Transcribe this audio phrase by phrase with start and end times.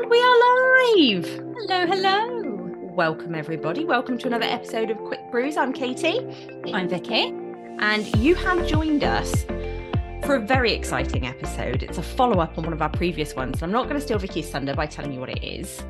[0.00, 1.26] And we are live.
[1.26, 2.70] Hello, hello.
[2.94, 3.84] Welcome, everybody.
[3.84, 5.56] Welcome to another episode of Quick Brews.
[5.56, 6.20] I'm Katie.
[6.72, 7.34] I'm Vikki.
[7.80, 9.42] And you have joined us
[10.22, 11.82] for a very exciting episode.
[11.82, 13.60] It's a follow up on one of our previous ones.
[13.60, 15.82] I'm not going to steal Vikki's thunder by telling you what it is,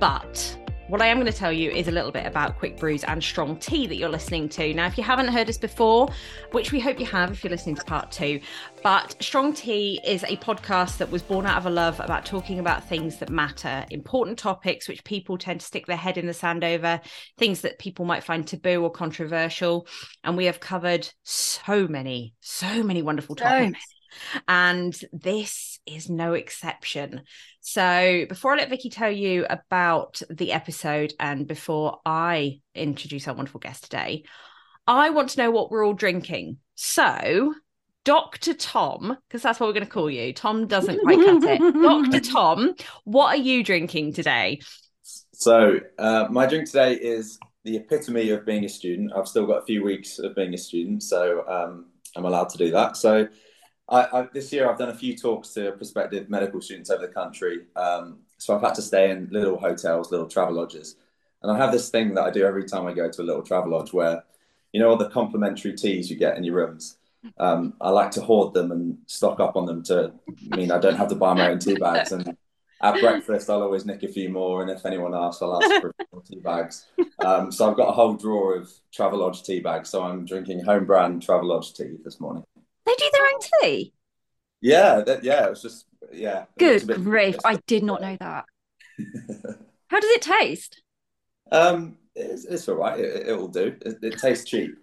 [0.00, 0.56] but
[0.92, 3.24] what I am going to tell you is a little bit about Quick Brews and
[3.24, 4.74] Strong Tea that you're listening to.
[4.74, 6.10] Now, if you haven't heard us before,
[6.50, 8.40] which we hope you have if you're listening to part two,
[8.82, 12.58] but Strong Tea is a podcast that was born out of a love about talking
[12.58, 16.34] about things that matter, important topics which people tend to stick their head in the
[16.34, 17.00] sand over,
[17.38, 19.86] things that people might find taboo or controversial.
[20.24, 23.80] And we have covered so many, so many wonderful topics.
[23.80, 27.22] So and this is no exception.
[27.60, 33.34] So, before I let Vikki tell you about the episode and before I introduce our
[33.34, 34.24] wonderful guest today,
[34.86, 36.58] I want to know what we're all drinking.
[36.74, 37.54] So,
[38.04, 38.54] Dr.
[38.54, 40.32] Tom, because that's what we're going to call you.
[40.32, 41.60] Tom doesn't quite cut it.
[41.74, 42.20] Dr.
[42.20, 44.60] Tom, what are you drinking today?
[45.32, 49.12] So, uh, my drink today is the epitome of being a student.
[49.16, 52.58] I've still got a few weeks of being a student, so um, I'm allowed to
[52.58, 52.96] do that.
[52.96, 53.28] So,
[53.92, 57.12] I, I, this year I've done a few talks to prospective medical students over the
[57.12, 57.66] country.
[57.76, 60.96] Um, so I've had to stay in little hotels, little travel lodges.
[61.42, 63.42] And I have this thing that I do every time I go to a little
[63.42, 64.24] travel lodge where,
[64.72, 66.96] you know, all the complimentary teas you get in your rooms.
[67.38, 70.12] Um, I like to hoard them and stock up on them to
[70.48, 72.12] mean I don't have to buy my own tea bags.
[72.12, 72.36] And
[72.80, 74.62] at breakfast, I'll always nick a few more.
[74.62, 76.86] And if anyone asks, I'll ask for more tea bags.
[77.18, 79.90] Um, so I've got a whole drawer of Travelodge tea bags.
[79.90, 82.42] So I'm drinking home brand Travelodge tea this morning.
[82.86, 83.92] They do their own tea.
[84.60, 86.44] Yeah, that, yeah, it was just yeah.
[86.58, 87.36] Good grief!
[87.44, 88.44] I did not know that.
[89.88, 90.82] How does it taste?
[91.50, 92.98] Um, it's, it's all right.
[92.98, 93.76] It, it will do.
[93.84, 94.74] It, it tastes cheap.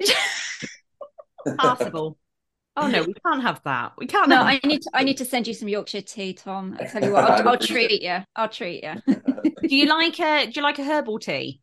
[1.58, 2.18] Passable.
[2.76, 3.92] Oh no, we can't have that.
[3.96, 4.28] We can't.
[4.28, 4.90] No, I need to.
[4.92, 6.76] I need to send you some Yorkshire tea, Tom.
[6.78, 8.18] I tell you what, I'll, I'll treat you.
[8.34, 8.94] I'll treat you.
[9.06, 11.62] do you like a Do you like a herbal tea?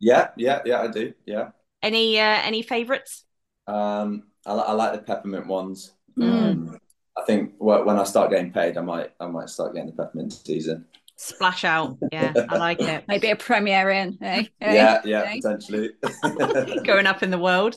[0.00, 0.80] Yeah, yeah, yeah.
[0.80, 1.12] I do.
[1.26, 1.50] Yeah.
[1.82, 3.24] Any uh, Any favourites?
[3.68, 5.92] Um, I, I like the peppermint ones.
[6.18, 6.32] Mm.
[6.32, 6.78] Um,
[7.16, 10.32] I think when I start getting paid, I might I might start getting the peppermint
[10.32, 10.86] season.
[11.16, 13.04] Splash out, yeah, I like it.
[13.08, 14.44] Maybe a Premier Inn, eh?
[14.60, 15.40] Yeah, yeah, eh?
[15.42, 15.90] potentially.
[16.84, 17.76] Going up in the world.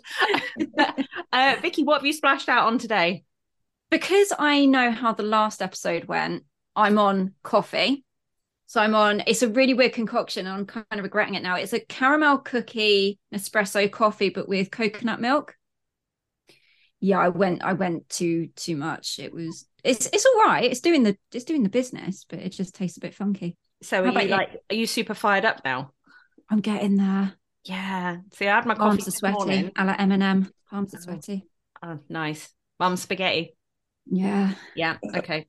[1.34, 3.24] uh, Vikki, what have you splashed out on today?
[3.90, 6.44] Because I know how the last episode went,
[6.76, 8.06] I'm on coffee.
[8.68, 11.56] So I'm on, it's a really weird concoction and I'm kind of regretting it now.
[11.56, 15.58] It's a caramel cookie espresso coffee, but with coconut milk
[17.02, 19.20] yeah i went i went too too much.
[19.20, 20.64] It was it's it's all right.
[20.64, 23.58] It's doing the it's doing the business but it just tastes a bit funky.
[23.82, 25.92] So are you like are you super fired up now?
[26.50, 27.34] I'm getting there.
[27.66, 28.18] Yeah.
[28.34, 29.34] See i had my coffee palms are sweaty.
[29.34, 29.72] morning.
[29.76, 31.02] a la eminem palms are oh.
[31.02, 31.48] sweaty.
[31.84, 32.50] oh nice.
[32.80, 33.56] Mum spaghetti.
[34.06, 34.54] Yeah.
[34.76, 35.48] Yeah okay.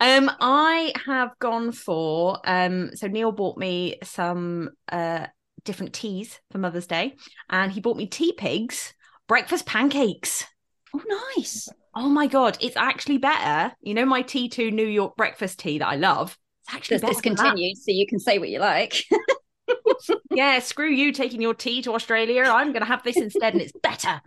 [0.00, 5.26] Um i have gone for um so neil bought me some uh
[5.64, 7.16] different teas for mother's day
[7.48, 8.92] and he bought me Teapigs
[9.28, 10.44] breakfast pancakes
[10.94, 11.68] Oh, nice.
[11.94, 13.74] Oh my god, it's actually better.
[13.80, 16.38] You know my T2 New York breakfast tea that I love.
[16.66, 19.04] It's actually discontinued, so you can say what you like.
[20.30, 22.42] yeah, screw you taking your tea to Australia.
[22.42, 24.20] I'm going to have this instead, and it's better.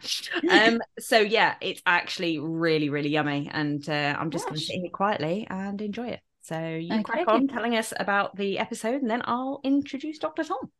[0.49, 4.79] Um, so yeah, it's actually really, really yummy, and uh, I'm just going to sit
[4.79, 6.19] here quietly and enjoy it.
[6.41, 10.43] So you okay, crack on telling us about the episode, and then I'll introduce Dr.
[10.43, 10.71] Tom.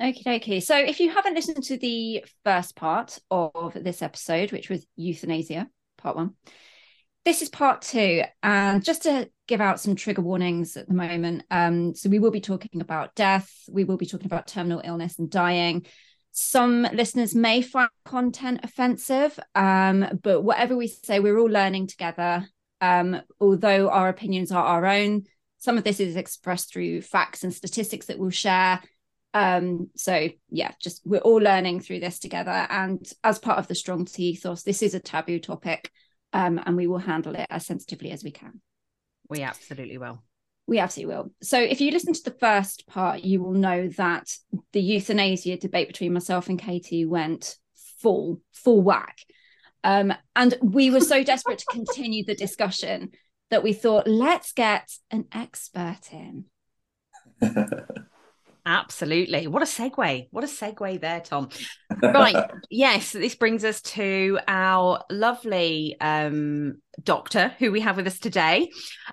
[0.00, 0.60] Okay, okay.
[0.60, 5.68] So if you haven't listened to the first part of this episode, which was euthanasia,
[5.98, 6.36] part one,
[7.26, 8.22] this is part two.
[8.42, 12.30] And just to give out some trigger warnings at the moment, um, so we will
[12.30, 15.84] be talking about death, we will be talking about terminal illness and dying.
[16.32, 22.48] Some listeners may find content offensive, um, but whatever we say, we're all learning together.
[22.80, 25.24] Um, although our opinions are our own,
[25.58, 28.80] some of this is expressed through facts and statistics that we'll share
[29.32, 32.50] um so yeah just we're all learning through this together.
[32.50, 35.90] And as part of the strong tea ethos this is a taboo topic
[36.32, 38.60] um and we will handle it as sensitively as we can.
[39.28, 40.22] We absolutely will.
[40.66, 41.32] We absolutely will.
[41.42, 44.28] So if you listen to the first part you will know that
[44.72, 47.56] the euthanasia debate between myself and katie went
[48.00, 49.18] full full whack.
[49.84, 53.10] Um and we were so desperate to continue the discussion
[53.50, 56.44] that we thought let's get an expert in
[58.66, 59.46] Absolutely.
[59.46, 60.28] What a segue.
[60.30, 61.48] What a segue there, Tom.
[62.02, 62.36] Right.
[62.70, 68.70] yes, this brings us to our lovely um, doctor who we have with us today.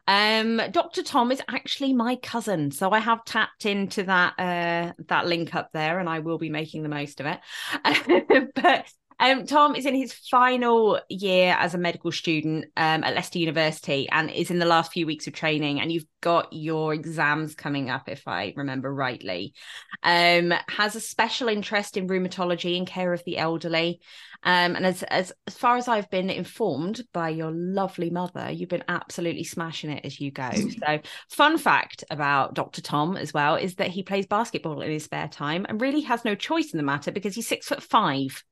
[0.08, 1.04] Um, Dr.
[1.04, 2.72] Tom is actually my cousin.
[2.72, 6.50] So I have tapped into that uh, that link up there and I will be
[6.50, 8.52] making the most of it.
[8.56, 8.86] but
[9.20, 14.08] Um, Tom is in his final year as a medical student um, at Leicester University
[14.10, 15.82] and is in the last few weeks of training.
[15.82, 19.54] And you've got your exams coming up, if I remember rightly.
[20.04, 24.02] Um, has a special interest in rheumatology and care of the elderly.
[24.44, 28.70] Um, and as, as as far as I've been informed by your lovely mother, you've
[28.70, 30.50] been absolutely smashing it as you go.
[30.78, 31.00] So,
[31.30, 32.82] fun fact about Dr.
[32.82, 36.24] Tom as well is that he plays basketball in his spare time and really has
[36.24, 38.44] no choice in the matter because he's six foot five.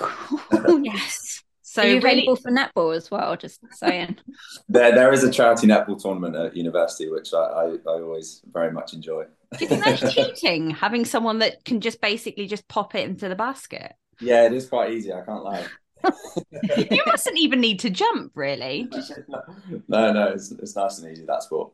[0.82, 1.42] yes.
[1.62, 3.36] So Are you available for netball as well?
[3.36, 4.16] Just saying.
[4.68, 8.70] there, there is a charity netball tournament at university, which I, I, I always very
[8.70, 9.24] much enjoy.
[9.24, 10.70] Do you think that's cheating?
[10.70, 13.94] Having someone that can just basically just pop it into the basket.
[14.20, 15.12] Yeah, it is quite easy.
[15.12, 15.66] I can't lie.
[16.76, 18.88] you mustn't even need to jump, really.
[19.88, 21.24] no, no, it's, it's nice and easy.
[21.26, 21.72] That's what.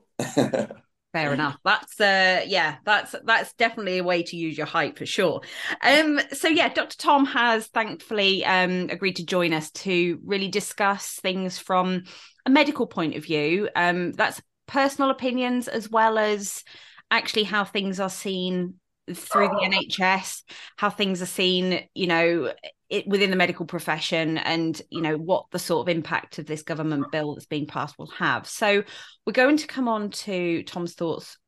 [1.12, 1.56] Fair enough.
[1.64, 5.40] That's uh yeah, that's that's definitely a way to use your height for sure.
[5.82, 6.96] Um so yeah, Dr.
[6.96, 12.04] Tom has thankfully um agreed to join us to really discuss things from
[12.46, 13.68] a medical point of view.
[13.74, 16.62] Um that's personal opinions as well as
[17.10, 18.74] actually how things are seen
[19.06, 20.42] through the NHS,
[20.76, 22.52] how things are seen, you know,
[22.88, 26.62] it, within the medical profession and you know what the sort of impact of this
[26.62, 28.48] government bill that's being passed will have.
[28.48, 28.82] So
[29.24, 31.38] we're going to come on to tom's thoughts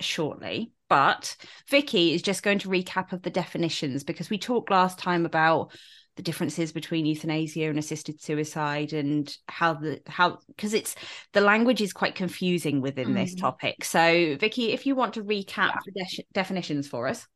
[0.00, 1.36] shortly but
[1.68, 5.72] vikki is just going to recap of the definitions because we talked last time about
[6.18, 10.96] the differences between euthanasia and assisted suicide and how the how because it's
[11.32, 13.14] the language is quite confusing within mm.
[13.14, 15.78] this topic so vikki if you want to recap yeah.
[15.86, 17.26] the de- definitions for us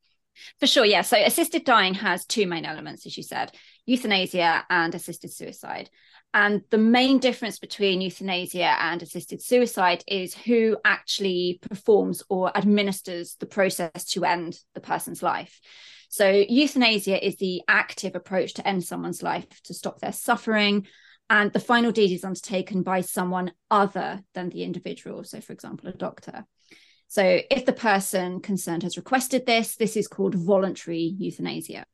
[0.59, 1.03] for sure, yeah.
[1.03, 3.53] So assisted dying has two main elements, as you said
[3.85, 5.91] euthanasia and assisted suicide.
[6.35, 13.37] And the main difference between euthanasia and assisted suicide is who actually performs or administers
[13.39, 15.61] the process to end the person's life.
[16.13, 20.87] So, euthanasia is the active approach to end someone's life, to stop their suffering.
[21.31, 25.25] And the final deed is undertaken by someone other than the individual.
[25.25, 26.45] So, for example, a doctor.
[27.09, 31.87] So, if the person concerned has requested this, this is called voluntary euthanasia.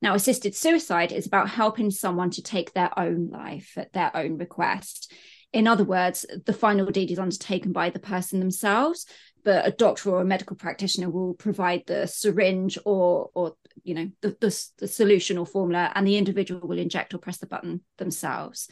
[0.00, 4.38] Now, assisted suicide is about helping someone to take their own life at their own
[4.38, 5.12] request.
[5.52, 9.04] In other words, the final deed is undertaken by the person themselves,
[9.44, 14.10] but a doctor or a medical practitioner will provide the syringe or, or you know,
[14.22, 17.82] the, the, the solution or formula, and the individual will inject or press the button
[17.98, 18.68] themselves.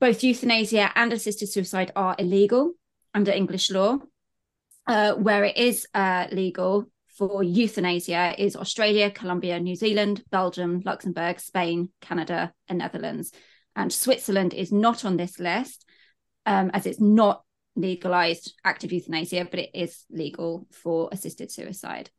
[0.00, 2.72] Both euthanasia and assisted suicide are illegal
[3.14, 3.98] under English law
[4.86, 6.86] uh, where it is uh, legal
[7.16, 13.32] for euthanasia is Australia, Colombia, New Zealand, Belgium, Luxembourg, Spain, Canada, and Netherlands.
[13.74, 15.86] And Switzerland is not on this list
[16.44, 17.42] um, as it's not
[17.76, 22.10] legalized active euthanasia, but it is legal for assisted suicide.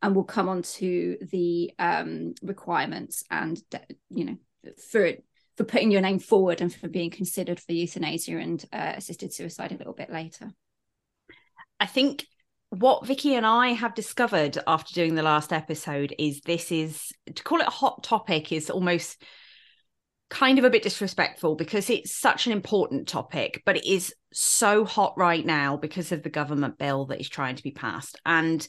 [0.00, 3.60] And we'll come on to the um, requirements and,
[4.10, 4.36] you know,
[4.90, 5.12] for
[5.56, 9.72] for putting your name forward and for being considered for euthanasia and uh, assisted suicide
[9.72, 10.52] a little bit later.
[11.80, 12.24] I think
[12.70, 17.42] what Vikki and I have discovered after doing the last episode is this is to
[17.42, 19.20] call it a hot topic is almost
[20.30, 24.84] kind of a bit disrespectful because it's such an important topic, but it is so
[24.84, 28.20] hot right now because of the government bill that is trying to be passed.
[28.26, 28.66] And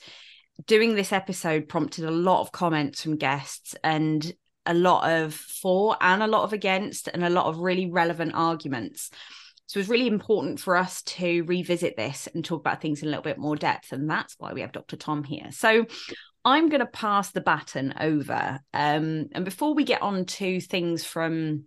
[0.65, 4.33] doing this episode prompted a lot of comments from guests and
[4.65, 8.33] a lot of for and a lot of against and a lot of really relevant
[8.35, 9.09] arguments.
[9.67, 13.11] So it's really important for us to revisit this and talk about things in a
[13.11, 13.91] little bit more depth.
[13.91, 14.95] And that's why we have Dr.
[14.95, 15.51] Tom here.
[15.51, 15.85] So
[16.45, 18.59] I'm going to pass the baton over.
[18.73, 21.65] Um, and before we get on to things from,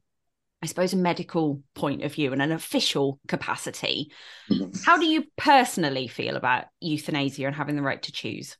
[0.62, 4.12] I suppose, a medical point of view and an official capacity,
[4.50, 4.70] mm-hmm.
[4.84, 8.56] how do you personally feel about euthanasia and having the right to choose?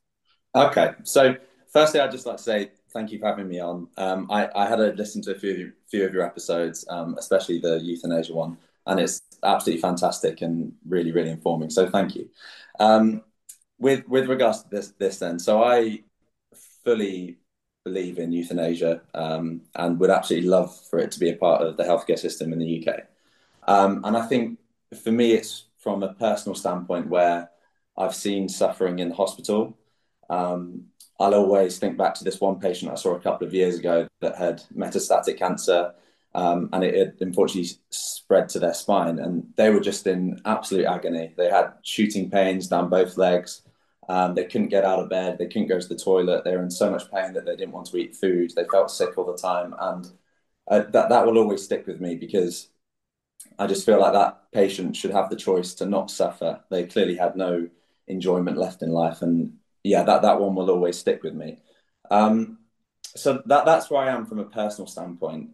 [0.55, 0.91] Okay.
[1.03, 1.35] So,
[1.71, 3.87] firstly, I'd just like to say thank you for having me on.
[3.97, 7.59] Um, I, I, had a listen to a few, few of your episodes, um, especially
[7.59, 11.69] the euthanasia one and it's absolutely fantastic and really really informing.
[11.69, 12.29] So thank you.
[12.79, 13.23] Um,
[13.83, 16.03] with with regards to this this then, so I
[16.83, 17.37] fully
[17.83, 21.75] believe in euthanasia um, and would absolutely love for it to be a part of
[21.75, 23.01] the healthcare system in the UK.
[23.67, 24.57] Um, and I think
[25.03, 27.49] for me, it's from a personal standpoint where
[27.97, 29.77] I've seen suffering in hospital.
[30.29, 30.85] Um,
[31.19, 34.07] I'll always think back to this one patient I saw a couple of years ago
[34.21, 35.93] that had metastatic cancer
[36.35, 40.85] um, and it, it, unfortunately spread to their spine, and they were just in absolute
[40.85, 41.33] agony.
[41.37, 43.61] They had shooting pains down both legs.
[44.09, 45.37] Um, they couldn't get out of bed.
[45.37, 46.43] They couldn't go to the toilet.
[46.43, 48.51] They were in so much pain that they didn't want to eat food.
[48.55, 50.11] They felt sick all the time, and
[50.67, 52.69] uh, that that will always stick with me because
[53.57, 56.61] I just feel like that patient should have the choice to not suffer.
[56.69, 57.69] They clearly had no
[58.07, 61.59] enjoyment left in life, and yeah, that that one will always stick with me.
[62.11, 62.59] Um,
[63.15, 65.51] so that that's where I am from a personal standpoint.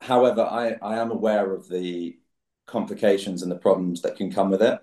[0.00, 2.18] However, I, I am aware of the
[2.66, 4.78] complications and the problems that can come with it.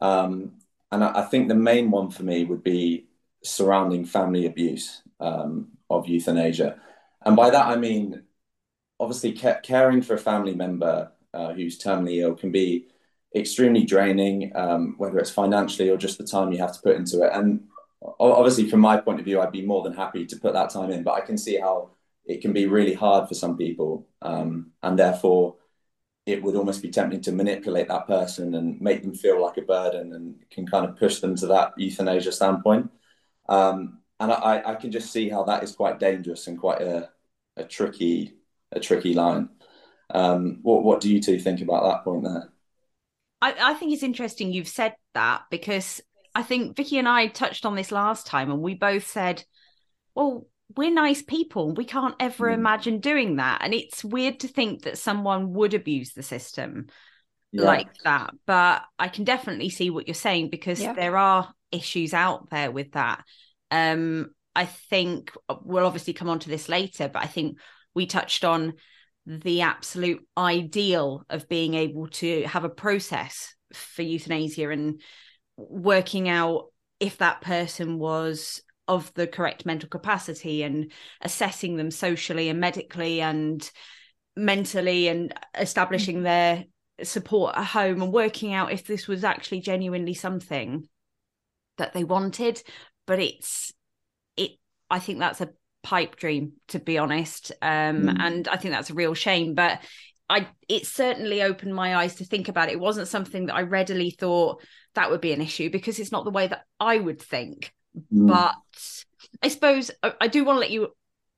[0.00, 0.58] Um,
[0.92, 3.06] and I, I, think the main one for me would be
[3.42, 6.78] surrounding family abuse um, of euthanasia.
[7.24, 8.22] And by that, I mean,
[9.00, 12.88] obviously, ca- caring for a family member uh, who's terminally ill can be
[13.34, 17.22] extremely draining, um, whether it's financially or just the time you have to put into
[17.22, 17.32] it.
[17.32, 17.64] And
[18.20, 20.90] obviously, from my point of view, I'd be more than happy to put that time
[20.90, 21.90] in, but I can see how
[22.26, 24.06] it can be really hard for some people.
[24.20, 25.56] Um, and therefore,
[26.24, 29.62] it would almost be tempting to manipulate that person and make them feel like a
[29.62, 32.90] burden and can kind of push them to that euthanasia standpoint.
[33.48, 37.10] Um, and I, I, can just see how that is quite dangerous and quite a,
[37.56, 38.34] a tricky
[38.70, 39.48] a tricky line.
[40.10, 42.52] Um, what what do you two think about that point there?
[43.40, 46.00] I, I think it's interesting you've said that because
[46.34, 49.44] I think Vikki and I touched on this last time and we both said,
[50.14, 51.74] well, we're nice people.
[51.74, 52.54] We can't ever mm.
[52.54, 53.60] imagine doing that.
[53.62, 56.86] And it's weird to think that someone would abuse the system
[57.52, 57.64] yeah.
[57.64, 58.34] like that.
[58.46, 60.92] But I can definitely see what you're saying because yeah.
[60.92, 63.24] there are issues out there with that.
[63.70, 67.58] Um, I think we'll obviously come on to this later, but I think
[67.94, 68.74] we touched on
[69.26, 75.00] the absolute ideal of being able to have a process for euthanasia and
[75.56, 76.66] working out
[77.00, 83.20] if that person was of the correct mental capacity and assessing them socially and medically
[83.20, 83.70] and
[84.36, 86.22] mentally and establishing mm.
[86.24, 86.64] their
[87.04, 90.86] support at home and working out if this was actually genuinely something
[91.78, 92.62] that they wanted
[93.06, 93.72] but it's
[94.36, 94.52] it
[94.90, 95.50] i think that's a
[95.82, 98.16] pipe dream to be honest um mm.
[98.20, 99.80] and i think that's a real shame but
[100.28, 102.72] i it certainly opened my eyes to think about it.
[102.72, 104.62] it wasn't something that i readily thought
[104.94, 107.72] that would be an issue because it's not the way that i would think
[108.12, 108.26] mm.
[108.28, 108.54] but
[109.42, 110.88] i suppose I, I do want to let you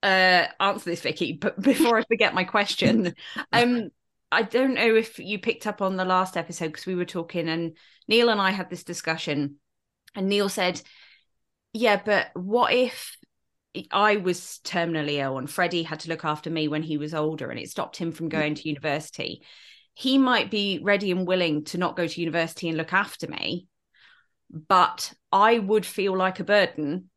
[0.02, 3.14] uh answer this vikki but before i forget my question
[3.52, 3.90] um
[4.32, 7.48] I don't know if you picked up on the last episode because we were talking
[7.48, 7.76] and
[8.08, 9.58] Neil and I had this discussion
[10.14, 10.82] and Neil said,
[11.72, 13.16] Yeah, but what if
[13.92, 17.50] I was terminally ill and Freddie had to look after me when he was older
[17.50, 19.42] and it stopped him from going to university?
[19.94, 23.68] He might be ready and willing to not go to university and look after me,
[24.50, 27.10] but I would feel like a burden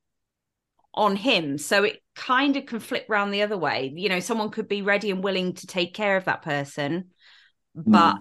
[0.91, 1.59] on him.
[1.59, 3.93] So it kind of can flip round the other way.
[3.95, 7.11] You know, someone could be ready and willing to take care of that person,
[7.77, 7.83] mm.
[7.85, 8.17] but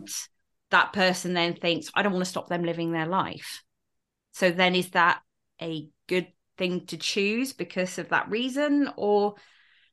[0.71, 3.63] that person then thinks, I don't want to stop them living their life.
[4.33, 5.21] So then is that
[5.63, 6.27] a good
[6.59, 8.91] thing to choose because of that reason?
[8.97, 9.37] Or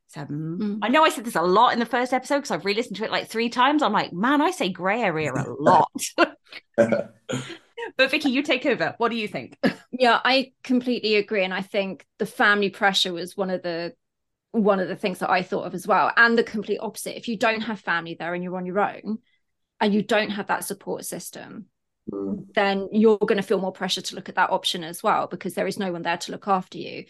[0.07, 0.79] so mm.
[0.81, 3.05] I know I said this a lot in the first episode because I've re-listened to
[3.05, 3.81] it like three times.
[3.81, 5.89] I'm like, man, I say grey area a lot.
[7.97, 8.95] but Vikki, you take over.
[8.97, 9.57] What do you think?
[9.91, 11.43] yeah, I completely agree.
[11.43, 13.93] And I think the family pressure was one of the
[14.51, 16.11] one of the things that I thought of as well.
[16.15, 17.17] And the complete opposite.
[17.17, 19.17] If you don't have family there and you're on your own
[19.81, 21.65] and you don't have that support system,
[22.11, 22.45] mm.
[22.53, 25.55] then you're going to feel more pressure to look at that option as well because
[25.55, 27.05] there is no one there to look after you.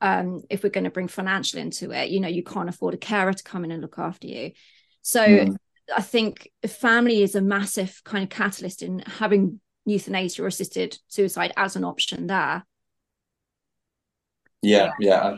[0.00, 2.98] Um, if we're going to bring financial into it, you know, you can't afford a
[2.98, 4.52] carer to come in and look after you.
[5.02, 5.56] So mm.
[5.94, 11.52] I think family is a massive kind of catalyst in having euthanasia or assisted suicide
[11.56, 12.64] as an option there.
[14.62, 15.36] Yeah, yeah.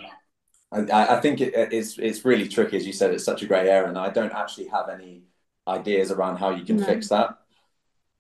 [0.73, 3.13] I, I think it, it's it's really tricky, as you said.
[3.13, 5.23] It's such a grey area, and I don't actually have any
[5.67, 6.85] ideas around how you can no.
[6.85, 7.39] fix that.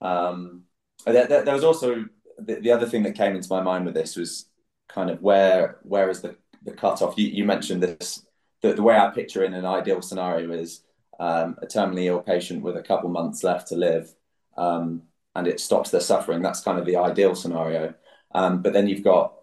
[0.00, 0.62] Um,
[1.04, 2.04] there, there, there was also
[2.38, 4.47] the, the, other thing that came into my mind with this was
[4.88, 7.16] kind of where where is the the cutoff?
[7.16, 8.25] You, you mentioned this.
[8.62, 10.83] The, the way I picture in an ideal scenario is
[11.21, 14.12] um, a terminally ill patient with a couple months left to live,
[14.56, 15.02] um,
[15.37, 16.43] and it stops their suffering.
[16.43, 17.95] That's kind of the ideal scenario.
[18.35, 19.35] Um, but then you've got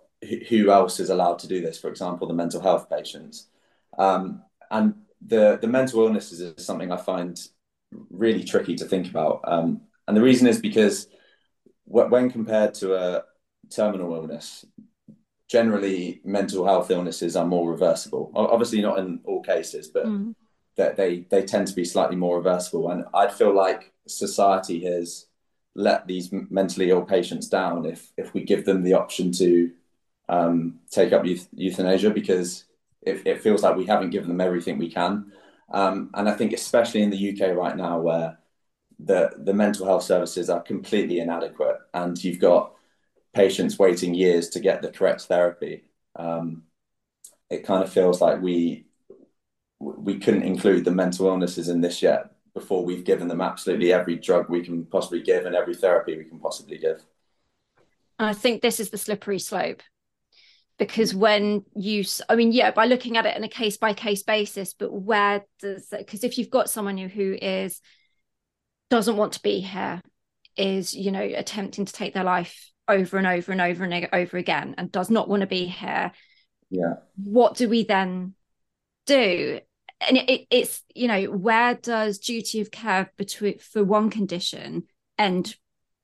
[0.50, 1.79] who else is allowed to do this?
[1.79, 3.47] For example, the mental health patients,
[3.97, 4.95] um, and
[5.25, 7.39] the the mental illnesses is something I find
[8.09, 9.41] really tricky to think about.
[9.45, 11.07] Um, and the reason is because
[11.85, 13.23] when compared to a
[13.69, 14.65] terminal illness,
[15.50, 18.31] generally mental health illnesses are more reversible.
[18.35, 20.33] Obviously, not in all cases, but mm.
[20.77, 22.89] that they they tend to be slightly more reversible.
[22.89, 25.27] And I'd feel like society has
[25.75, 29.71] let these mentally ill patients down if if we give them the option to
[30.29, 32.65] um, take up euth- euthanasia because
[33.01, 35.33] it, it, feels like we haven't given them everything we can.
[35.73, 38.37] Um, and I think especially in the UK right now, where
[38.99, 42.73] the the mental health services are completely inadequate, and you've got
[43.33, 45.85] patients waiting years to get the correct therapy.
[46.15, 46.63] Um,
[47.49, 48.85] it kind of feels like we
[49.79, 54.15] we couldn't include the mental illnesses in this yet before we've given them absolutely every
[54.15, 57.03] drug we can possibly give and every therapy we can possibly give.
[58.19, 59.81] I think this is the slippery slope
[60.79, 64.24] because when you i mean yeah by looking at it in a case by case
[64.24, 67.79] basis but where does because if you've got someone who, who is
[68.89, 70.01] doesn't want to be here
[70.57, 74.38] is you know attempting to take their life over and over and over and over
[74.38, 76.12] again and does not want to be here
[76.69, 78.33] yeah what do we then
[79.05, 79.60] do
[80.07, 84.83] and it, it, it's you know where does duty of care between for one condition
[85.17, 85.55] end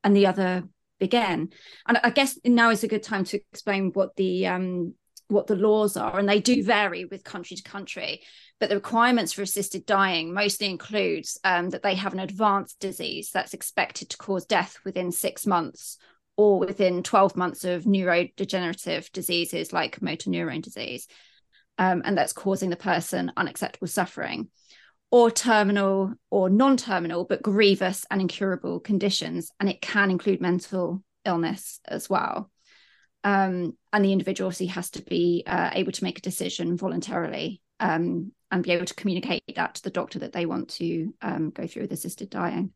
[0.04, 0.64] and the other
[1.00, 1.50] begin?
[1.88, 4.94] And i guess now is a good time to explain what the um
[5.28, 6.18] what the laws are.
[6.18, 8.22] And they do vary with country to country
[8.60, 13.32] but the requirements for assisted dying mostly includes um, that they have an advanced disease
[13.32, 15.98] that's expected to cause death within six months
[16.36, 21.08] or within 12 months of neurodegenerative diseases like motor neurone disease
[21.80, 24.50] um, and that's causing the person unacceptable suffering
[25.10, 31.80] or terminal or non-terminal but grievous and incurable conditions and it can include mental illness
[31.86, 32.52] as well
[33.24, 37.62] um, and the individual obviously has to be uh, able to make a decision voluntarily
[37.80, 41.50] um, and be able to communicate that to the doctor that they want to um,
[41.50, 42.72] go through with assisted dying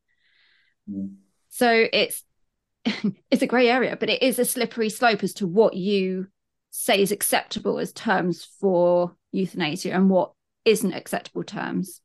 [0.89, 1.13] mm.
[1.49, 2.23] so it's
[3.31, 6.27] it's a grey area but it is a slippery slope as to what you
[6.75, 10.31] say is acceptable as terms for euthanasia and what
[10.65, 12.01] isn't acceptable terms?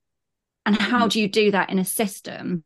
[0.67, 1.11] And how mm.
[1.13, 2.63] do you do that in a system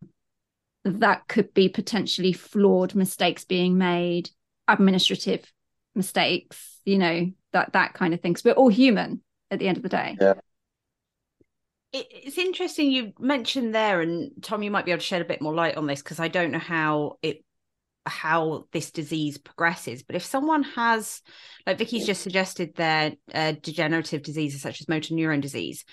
[0.84, 4.30] that could be potentially flawed mistakes being made
[4.66, 5.52] administrative
[5.94, 8.32] mistakes you know that that kind of thing?
[8.32, 10.16] Because we're all human at the end of the day.
[10.20, 10.34] Yeah.
[11.92, 15.42] It's interesting you mentioned there and tom you might be able to shed a bit
[15.42, 17.44] more light on this because i don't know how it
[18.06, 20.02] how this disease progresses.
[20.02, 21.22] But if someone has,
[21.66, 25.84] like Vikki's just suggested, their uh, degenerative diseases such as motor neuron disease,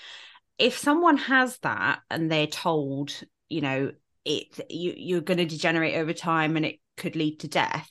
[0.58, 3.14] if someone has that and they're told,
[3.48, 3.92] you know,
[4.26, 7.90] it you you're going to degenerate over time and it could lead to death,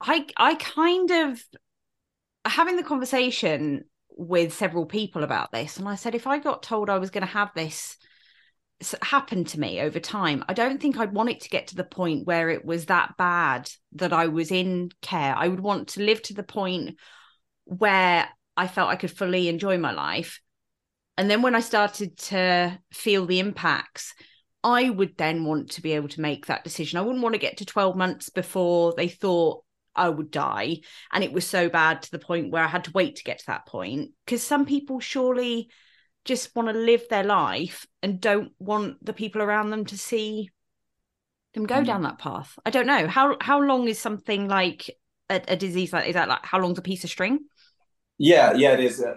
[0.00, 1.42] I I kind of
[2.44, 6.88] having the conversation with several people about this, and I said if I got told
[6.88, 7.96] I was going to have this
[9.02, 10.44] happened to me over time.
[10.48, 13.16] I don't think I'd want it to get to the point where it was that
[13.18, 15.34] bad that I was in care.
[15.36, 16.96] I would want to live to the point
[17.64, 20.40] where I felt I could fully enjoy my life.
[21.16, 24.14] And then when I started to feel the impacts,
[24.64, 26.98] I would then want to be able to make that decision.
[26.98, 29.64] I wouldn't want to get to 12 months before they thought
[29.94, 30.78] I would die.
[31.12, 33.40] And it was so bad to the point where I had to wait to get
[33.40, 34.12] to that point.
[34.24, 35.70] Because some people surely
[36.24, 40.50] just want to live their life and don't want the people around them to see
[41.54, 41.86] them go mm.
[41.86, 42.58] down that path.
[42.64, 44.90] I don't know how how long is something like
[45.28, 47.40] a, a, disease like is that like how long's a piece of string?
[48.18, 49.02] Yeah, yeah, it is.
[49.02, 49.16] Uh,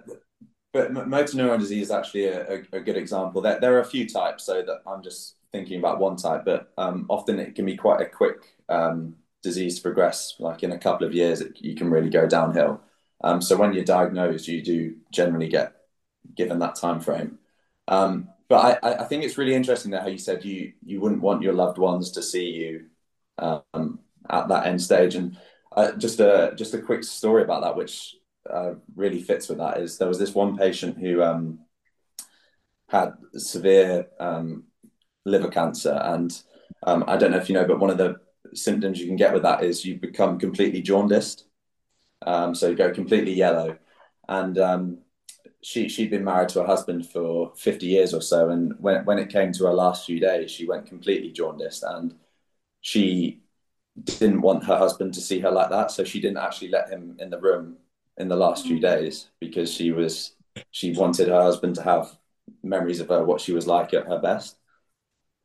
[0.72, 3.42] but motor neuron disease is actually a, a, a, good example.
[3.42, 6.74] There, there are a few types, so that I'm just thinking about one type, but
[6.80, 10.34] um, often it can be quite a quick um, disease to progress.
[10.40, 12.82] Like in a couple of years, it, you can really go downhill.
[13.24, 15.74] Um, so when you're diagnosed, you do generally get
[16.36, 17.40] given that time frame.
[17.88, 21.22] Um, but I, I think it's really interesting that how you said you you wouldn't
[21.22, 22.86] want your loved ones to see you
[23.38, 25.16] um, at that end stage.
[25.16, 25.38] And
[25.76, 28.16] uh, just a just a quick story about that, which
[28.50, 31.60] uh, really fits with that, is there was this one patient who um,
[32.90, 34.66] had severe um,
[35.26, 36.42] liver cancer, and
[36.84, 38.18] um, I don't know if you know, but one of the
[38.54, 41.46] symptoms you can get with that is you become completely jaundiced.
[42.26, 43.78] Um, so you go completely yellow,
[44.30, 44.98] and um,
[45.64, 49.18] she she'd been married to her husband for 50 years or so and when when
[49.18, 52.14] it came to her last few days she went completely jaundiced and
[52.82, 53.42] she
[54.04, 57.16] didn't want her husband to see her like that so she didn't actually let him
[57.20, 57.78] in the room
[58.18, 60.36] in the last few days because she was
[60.72, 62.18] she wanted her husband to have
[62.62, 64.58] memories of her what she was like at her best.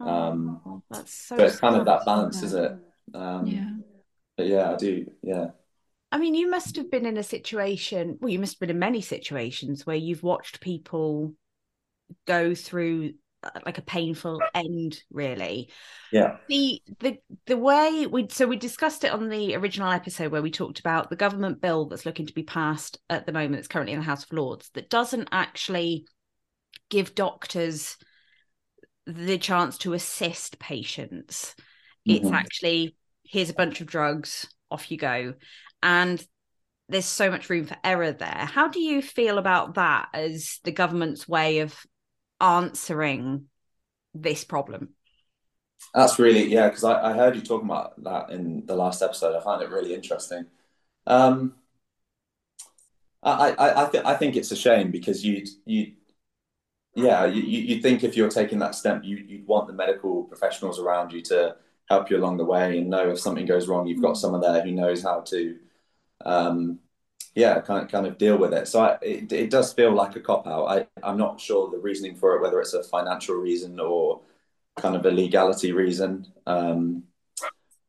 [0.01, 2.79] Oh, um that's so but it's kind of that balance isn't it?
[3.15, 3.71] Um yeah.
[4.37, 5.49] but yeah i do yeah
[6.11, 8.79] I mean, you must have been in a situation, well, you must have been in
[8.79, 11.35] many situations where you've watched people
[12.27, 15.71] go through uh, like a painful end really.
[16.11, 16.39] Yeah.
[16.49, 20.51] The the the way we so we discussed it on the original episode where we
[20.51, 23.93] talked about the government bill that's looking to be passed at the moment it's currently
[23.93, 26.05] in the house of lords that doesn't actually
[26.91, 27.97] give doctors
[29.07, 31.55] the chance to assist patients.
[32.05, 32.35] It's mm-hmm.
[32.35, 35.35] actually here's a bunch of drugs off you go
[35.83, 36.25] and
[36.89, 38.49] there's so much room for error there.
[38.51, 41.75] How do you feel about that as the government's way of
[42.41, 43.47] answering
[44.15, 44.91] this problem?
[45.95, 49.37] That's really yeah, because I, I, heard you talking about that in the last episode.
[49.37, 50.47] I find it really interesting.
[51.07, 51.55] Um,
[53.23, 55.93] I I I, th- I think it's a shame because you you
[56.95, 60.81] yeah you you think if you're taking that step, you you'd want the medical professionals
[60.81, 61.57] around you to
[61.89, 64.63] help you along the way and know if something goes wrong, you've got someone there
[64.63, 65.57] who knows how to
[66.25, 66.79] um,
[67.35, 68.67] yeah, kind of, kind of deal with it.
[68.69, 70.67] So I, it, it does feel like a cop out.
[70.67, 74.21] I, I'm not sure the reasoning for it, whether it's a financial reason or
[74.77, 76.27] kind of a legality reason.
[76.47, 77.05] Um,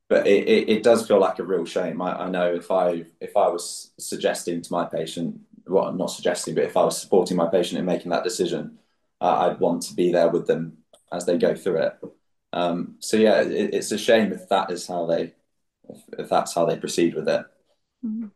[0.07, 2.01] but it, it, it, does feel like a real shame.
[2.01, 6.07] I, I, know if I if I was suggesting to my patient, well, I'm not
[6.07, 8.79] suggesting, but if I was supporting my patient in making that decision,
[9.21, 10.77] uh, I'd want to be there with them
[11.11, 11.99] as they go through it.
[12.53, 15.33] Um, so yeah, it, it's a shame if that is how they
[15.87, 17.45] if, if that's how they proceed with it.
[18.05, 18.27] Mm-hmm.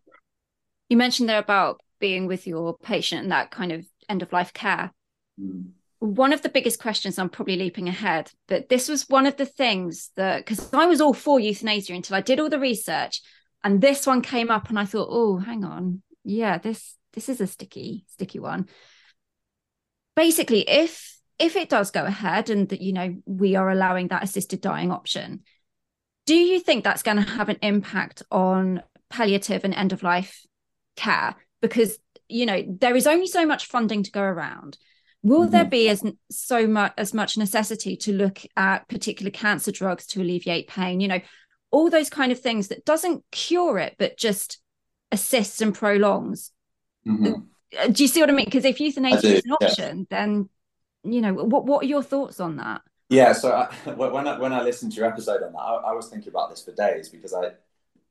[0.89, 4.54] You mentioned there about being with your patient and that kind of end of life
[4.54, 4.91] care.
[5.39, 5.71] Mm.
[5.99, 9.45] One of the biggest questions, I'm probably leaping ahead, but this was one of the
[9.45, 13.21] things that, because I was all for euthanasia until I did all the research
[13.63, 16.02] and this one came up and I thought, oh, hang on.
[16.23, 18.67] Yeah, this this is a sticky, sticky one.
[20.15, 24.23] Basically, if if it does go ahead and that you know we are allowing that
[24.23, 25.41] assisted dying option,
[26.26, 30.45] do you think that's going to have an impact on palliative and end of life
[30.95, 31.97] care because
[32.28, 34.78] you know there is only so much funding to go around.
[35.21, 35.52] Will mm-hmm.
[35.52, 40.21] there be as so much as much necessity to look at particular cancer drugs to
[40.21, 40.99] alleviate pain?
[40.99, 41.21] You know
[41.71, 44.60] all those kind of things that doesn't cure it but just
[45.12, 46.52] assists and prolongs.
[47.08, 47.34] Mm-hmm.
[47.80, 48.45] Uh, do you see what i mean?
[48.45, 50.49] Because if euthanasia is an option then
[51.04, 52.82] you know what what are your thoughts on that?
[53.10, 55.93] Yeah so I, when i when i listened to your episode on that I, I
[55.93, 57.52] was thinking about this for days because i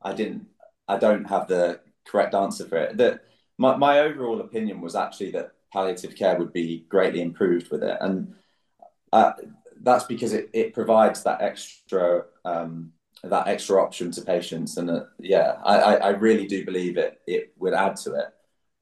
[0.03, 0.47] i didn't
[0.89, 2.97] i don't have the correct answer for it.
[2.97, 3.25] That
[3.59, 7.97] my, my overall opinion was actually that palliative care would be greatly improved with it,
[8.01, 8.35] and
[9.13, 9.33] uh,
[9.83, 12.93] that's because it, it provides that extra um,
[13.25, 14.77] that extra option to patients.
[14.77, 18.27] And uh, yeah, I, I really do believe it it would add to it.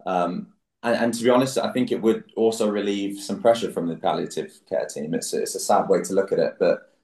[0.07, 0.49] Um,
[0.83, 3.97] and, and, to be honest, I think it would also relieve some pressure from the
[3.97, 5.13] palliative care team.
[5.15, 6.95] It's it's a sad way to look at it, but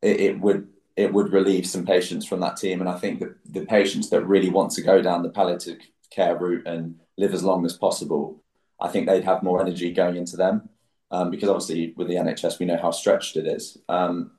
[0.00, 2.80] it, it would it would relieve some patients from that team.
[2.80, 5.78] And I think that the patients that really want to go down the palliative
[6.10, 8.42] care route and live as long as possible,
[8.80, 10.68] I think they'd have more energy going into them.
[11.12, 13.78] Um, because obviously with the NHS we know how stretched it is.
[13.88, 14.32] Um.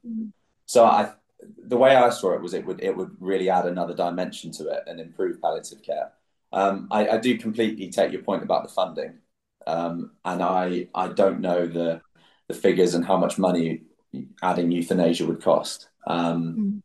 [0.66, 1.14] So I,
[1.66, 4.68] the way I saw it was it would it would really add another dimension to
[4.68, 6.12] it and improve palliative care.
[6.52, 9.20] Um, I, I, do completely take your point about the funding,
[9.66, 12.02] um, and I I don't know the
[12.48, 13.84] the figures and how much money
[14.44, 15.89] adding euthanasia would cost.
[16.08, 16.82] Um, mm.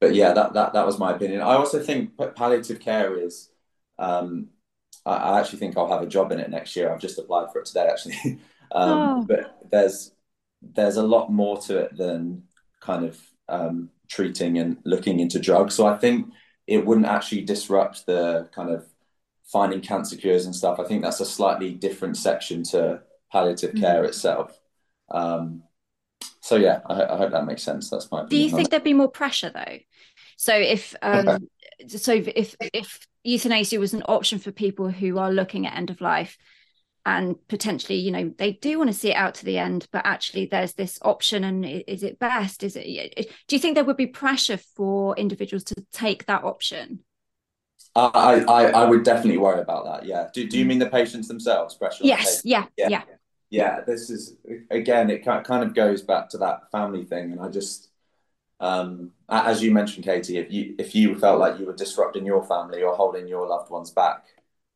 [0.00, 1.40] But yeah, that, that that was my opinion.
[1.40, 3.50] I also think palliative care is.
[3.98, 4.48] Um,
[5.06, 6.92] I, I, actually think I'll have a job in it next year.
[6.92, 8.40] I've just applied for it today, actually.
[8.72, 9.24] um, oh.
[9.26, 10.12] But there's
[10.60, 12.42] there's a lot more to it than
[12.80, 13.18] kind of
[13.48, 15.74] um, treating and looking into drugs.
[15.74, 16.32] So I think
[16.66, 18.86] it wouldn't actually disrupt the kind of
[19.44, 20.80] finding cancer cures and stuff.
[20.80, 23.80] I think that's a slightly different section to palliative mm.
[23.80, 24.58] care itself.
[25.10, 25.62] Um,
[26.44, 27.88] so yeah, I, I, hope that makes sense.
[27.88, 28.26] That's my.
[28.26, 29.78] Do you think there'd be more pressure though?
[30.36, 31.48] So if um,
[31.88, 36.02] so if if euthanasia was an option for people who are looking at end of
[36.02, 36.36] life
[37.06, 40.04] and potentially you know they do want to see it out to the end but
[40.04, 43.96] actually there's this option and is it best is it do you think there would
[43.96, 47.00] be pressure for individuals to take that option
[47.94, 50.68] i i i would definitely worry about that yeah do, do you mm.
[50.68, 53.02] mean the patients themselves pressure yes yeah, yeah yeah
[53.54, 54.36] yeah, this is
[54.68, 57.88] again, it kind of goes back to that family thing, and I just,
[58.58, 62.42] um, as you mentioned, Katie, if you if you felt like you were disrupting your
[62.44, 64.24] family or holding your loved ones back,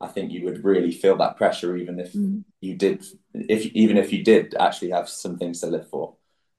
[0.01, 2.45] I think you would really feel that pressure, even if mm.
[2.61, 6.15] you did, if even if you did actually have some things to live for.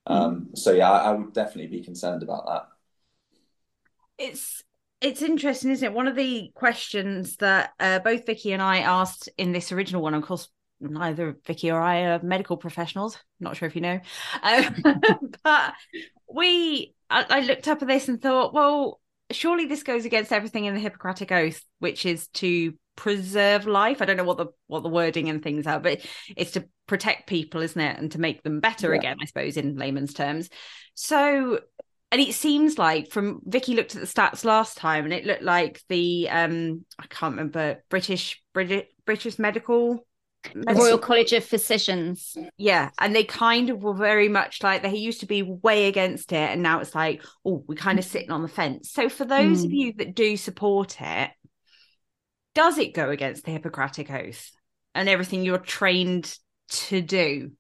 [0.06, 0.14] Mm.
[0.14, 2.68] Um, so yeah, I, I would definitely be concerned about that.
[4.18, 4.62] It's
[5.00, 5.94] it's interesting, isn't it?
[5.94, 10.14] One of the questions that uh, both Vikki and I asked in this original one,
[10.14, 10.50] of course,
[10.82, 13.18] neither Vikki or I are medical professionals.
[13.40, 14.00] Not sure if you know,
[14.44, 14.84] um,
[15.44, 15.74] but
[16.34, 16.94] we.
[17.12, 19.00] I, I looked up at this and thought, well,
[19.32, 24.02] surely this goes against everything in the Hippocratic Oath, which is to preserve life.
[24.02, 26.02] I don't know what the what the wording and things are, but
[26.36, 29.00] it's to protect people, isn't it, and to make them better yeah.
[29.00, 30.50] again, I suppose, in layman's terms.
[30.96, 31.62] So,
[32.12, 35.44] and it seems like from Vikki looked at the stats last time, and it looked
[35.44, 40.06] like the um I can't remember British British British medical
[40.54, 42.36] the Royal College of Physicians.
[42.58, 46.32] Yeah, and they kind of were very much like they used to be way against
[46.32, 48.92] it, and now it's like, oh, we're kind of sitting on the fence.
[48.92, 49.66] So for those mm.
[49.66, 49.76] of hmm.
[49.76, 51.32] you that do support it,
[52.56, 54.52] does it go against the Hippocratic Oath
[54.96, 56.36] and everything you're trained
[56.70, 57.52] to do?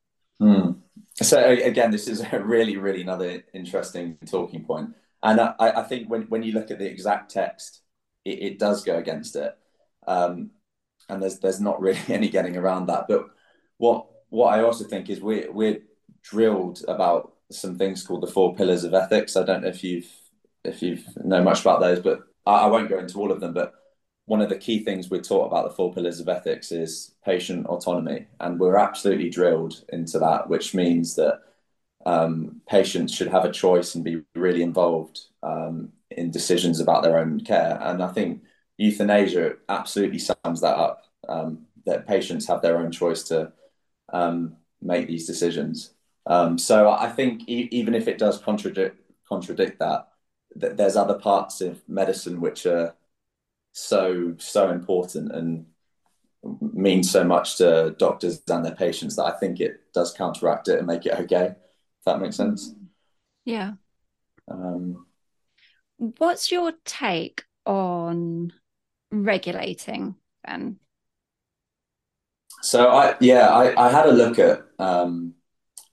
[0.41, 0.79] Mm.
[1.15, 6.09] So again, this is a really, really another interesting talking point, and I, I think
[6.09, 7.81] when when you look at the exact text,
[8.25, 9.55] it, it does go against it.
[10.07, 10.51] Um,
[11.09, 13.05] and there's there's not really any getting around that.
[13.07, 13.27] But
[13.77, 15.81] what what I also think is we're we're
[16.21, 19.35] drilled about some things called the four pillars of ethics.
[19.35, 20.11] I don't know if you've
[20.63, 23.53] if you've know much about those, but I, I won't go into all of them.
[23.53, 23.73] But
[24.25, 27.65] one of the key things we're taught about the four pillars of ethics is patient
[27.65, 31.41] autonomy, and we're absolutely drilled into that, which means that
[32.05, 37.17] um, patients should have a choice and be really involved um, in decisions about their
[37.17, 37.77] own care.
[37.81, 38.43] And I think
[38.79, 41.03] euthanasia absolutely sums that up.
[41.27, 43.51] Um, that patients have their own choice to
[44.13, 45.93] um, make these decisions.
[46.25, 50.09] Um, so I think e- even if it does contradict contradict that,
[50.59, 52.95] th- there's other parts of medicine which are
[53.73, 55.65] so so important and
[56.61, 60.77] mean so much to doctors and their patients that I think it does counteract it
[60.77, 61.47] and make it okay.
[61.47, 62.73] If that makes sense.
[63.45, 63.73] Yeah.
[64.49, 65.05] Um,
[65.97, 68.53] What's your take on
[69.11, 70.77] regulating then?
[72.61, 75.35] So I yeah I, I had a look at um,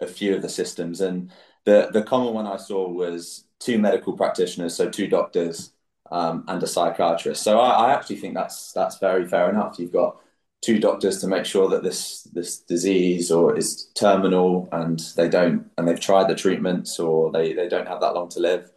[0.01, 1.31] a few of the systems and
[1.65, 5.73] the the common one I saw was two medical practitioners, so two doctors
[6.11, 7.43] um, and a psychiatrist.
[7.43, 9.79] So I, I, actually think that's that's very fair enough.
[9.79, 10.19] You've got
[10.63, 15.67] two doctors to make sure that this this disease or is terminal and they don't
[15.77, 18.71] and they've tried the treatments or they, they don't have that long to live.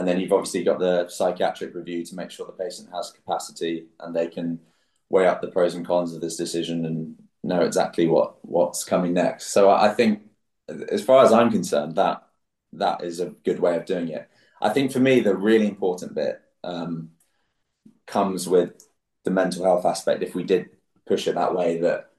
[0.00, 3.84] And then you've obviously got the psychiatric review to make sure the patient has capacity
[4.00, 4.58] and they can
[5.10, 9.12] weigh up the pros and cons of this decision and know exactly what what's coming
[9.12, 9.48] next.
[9.48, 10.22] So I think
[10.90, 12.26] as far as I'm concerned, that
[12.72, 14.26] that is a good way of doing it.
[14.62, 17.10] I think for me, the really important bit um,
[18.06, 18.82] comes with
[19.24, 20.22] the mental health aspect.
[20.22, 20.70] If we did
[21.06, 22.12] push it that way, that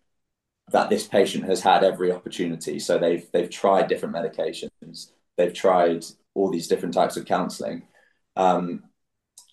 [0.69, 2.77] that this patient has had every opportunity.
[2.77, 7.83] So they've they've tried different medications, they've tried all these different types of counselling.
[8.35, 8.83] Um,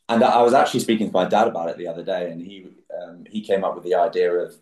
[0.08, 2.66] and I was actually speaking to my dad about it the other day, and he
[3.02, 4.54] um, he came up with the idea of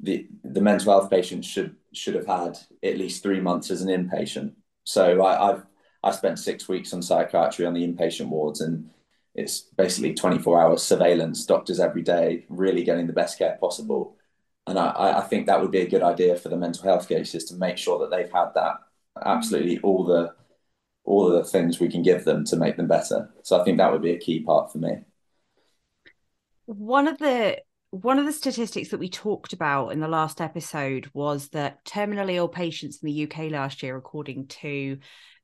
[0.00, 3.88] the the mental health patient should should have had at least three months as an
[3.88, 4.52] inpatient.
[4.84, 5.62] So I, I've
[6.02, 8.90] I spent six weeks on psychiatry on the inpatient wards, and
[9.34, 14.16] it's basically 24 hours surveillance, doctors every day, really getting the best care possible.
[14.66, 17.44] And I, I think that would be a good idea for the mental health cases
[17.46, 18.76] to make sure that they've had that
[19.24, 20.34] absolutely all the
[21.08, 23.30] all of the things we can give them to make them better.
[23.42, 24.98] So I think that would be a key part for me.
[26.66, 27.58] One of the
[27.90, 32.34] one of the statistics that we talked about in the last episode was that terminally
[32.34, 34.98] ill patients in the UK last year, according to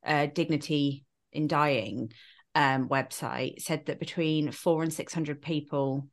[0.05, 2.11] uh, Dignity in Dying
[2.53, 6.07] um, website, said that between four and 600 people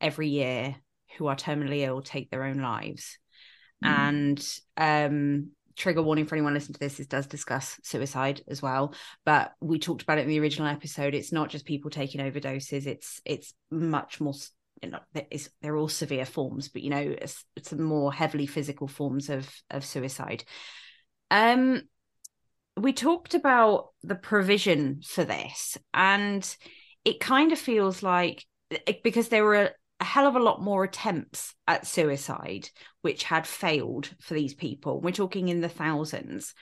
[0.00, 0.74] every year
[1.18, 3.18] who are terminally ill take their own lives.
[3.84, 3.88] Mm.
[3.98, 8.94] And um, trigger warning for anyone listening to this, this does discuss suicide as well.
[9.24, 11.14] But we talked about it in the original episode.
[11.14, 14.34] It's not just people taking overdoses, it's it's much more
[14.82, 18.88] you know, it's, they're all severe forms, but you know, it's, it's more heavily physical
[18.88, 20.44] forms of of suicide.
[21.30, 21.82] Um,
[22.76, 26.56] we talked about the provision for this, and
[27.04, 28.44] it kind of feels like
[29.02, 29.70] because there were
[30.04, 32.68] a, hell of a lot more attempts at suicide
[33.02, 35.00] which had failed for these people.
[35.00, 36.54] We're talking in the thousands.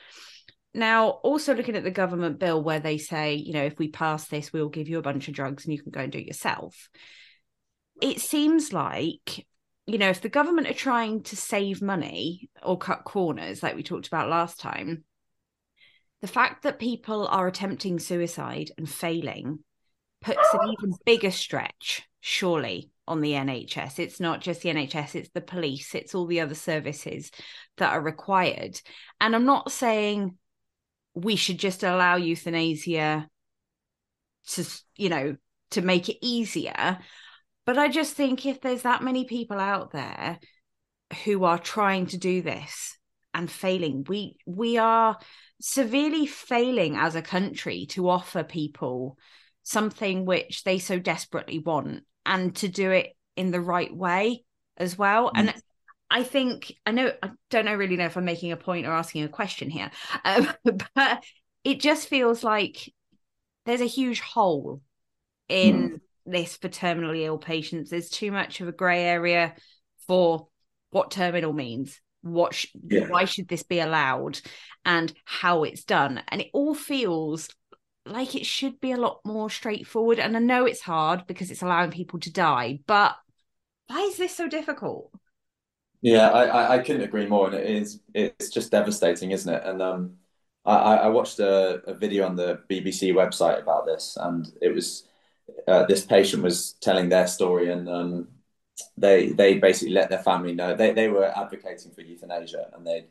[0.74, 4.28] Now, also looking at the government bill where they say, you know, if we pass
[4.28, 6.26] this, we'll give you a bunch of drugs and you can go and do it
[6.26, 6.88] yourself
[8.02, 9.46] it seems like
[9.86, 13.82] you know if the government are trying to save money or cut corners like we
[13.82, 15.04] talked about last time
[16.20, 19.60] the fact that people are attempting suicide and failing
[20.20, 25.30] puts an even bigger stretch surely on the NHS it's not just the NHS it's
[25.30, 27.30] the police it's all the other services
[27.76, 28.80] that are required.
[29.20, 30.36] And i'm not saying
[31.14, 33.28] we should just allow euthanasia
[34.48, 35.36] to you know
[35.70, 36.98] to make it easier
[37.64, 40.38] but I just think if there's that many people out there
[41.24, 42.98] who are trying to do this
[43.34, 45.18] and failing, we we are
[45.60, 49.16] severely failing as a country to offer people
[49.62, 54.44] something which they so desperately want and to do it in the right way
[54.76, 55.28] as well.
[55.28, 55.32] Mm.
[55.34, 55.54] And
[56.10, 58.92] I think I know I don't know really know if I'm making a point or
[58.92, 59.90] asking a question here,
[60.24, 60.48] um,
[60.94, 61.24] but
[61.64, 62.92] it just feels like
[63.64, 64.82] there's a huge hole
[65.48, 67.90] in mm this for terminally ill patients.
[67.90, 69.54] There's too much of a grey area
[70.06, 70.48] for
[70.90, 72.00] what terminal means.
[72.22, 73.08] What sh- yeah.
[73.08, 74.40] why should this be allowed,
[74.84, 76.22] and how it's done?
[76.28, 77.48] And it all feels
[78.06, 80.18] like it should be a lot more straightforward.
[80.18, 83.16] And I know it's hard because it's allowing people to die, but
[83.88, 85.12] why is this so difficult?
[86.00, 89.62] Yeah, I, I couldn't agree more, and it is it's just devastating, isn't it?
[89.64, 90.16] And um,
[90.64, 95.06] I, I watched a, a video on the BBC website about this, and it was
[95.68, 98.28] uh, this patient was telling their story, and um,
[98.96, 103.06] they they basically let their family know they, they were advocating for euthanasia, and they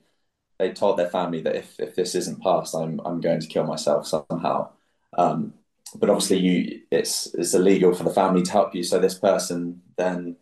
[0.60, 3.66] they told their family that if, if this isn't passed, I'm I'm going to kill
[3.66, 4.72] myself somehow.
[5.18, 5.54] Um,
[5.96, 8.84] but obviously, you it's it's illegal for the family to help you.
[8.84, 10.38] So this person then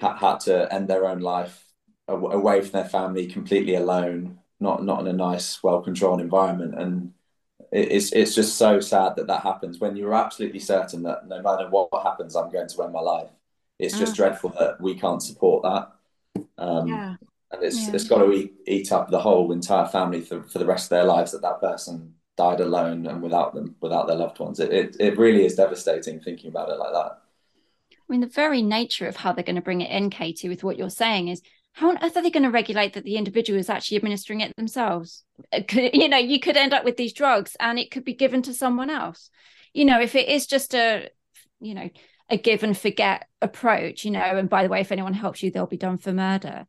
[0.00, 1.64] ha- had to end their own life
[2.08, 7.12] away from their family, completely alone, not not in a nice, well controlled environment, and
[7.70, 11.68] it's it's just so sad that that happens when you're absolutely certain that no matter
[11.68, 13.30] what happens, I'm going to end my life.
[13.78, 14.16] It's just mm.
[14.16, 16.44] dreadful that we can't support that.
[16.56, 17.16] Um, yeah.
[17.50, 17.94] And it's yeah.
[17.94, 20.90] it's got to eat, eat up the whole entire family for, for the rest of
[20.90, 24.60] their lives that that person died alone and without them, without their loved ones.
[24.60, 27.18] It, it, it really is devastating thinking about it like that.
[27.92, 30.64] I mean, the very nature of how they're going to bring it in, Katie, with
[30.64, 33.58] what you're saying is how on earth are they going to regulate that the individual
[33.58, 35.24] is actually administering it themselves?
[35.72, 38.54] You know, you could end up with these drugs and it could be given to
[38.54, 39.30] someone else.
[39.74, 41.10] You know, if it is just a,
[41.60, 41.90] you know,
[42.30, 45.50] a give and forget approach, you know, and by the way, if anyone helps you,
[45.50, 46.66] they'll be done for murder.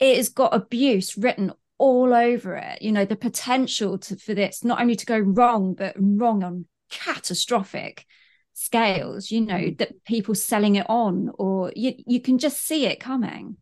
[0.00, 2.82] It has got abuse written all over it.
[2.82, 6.66] You know, the potential to, for this not only to go wrong, but wrong on
[6.90, 8.06] catastrophic
[8.52, 13.00] scales, you know, that people selling it on, or you, you can just see it
[13.00, 13.56] coming.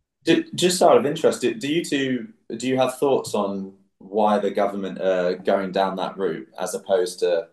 [0.55, 5.01] Just out of interest, do you two do you have thoughts on why the government
[5.01, 7.49] are going down that route as opposed to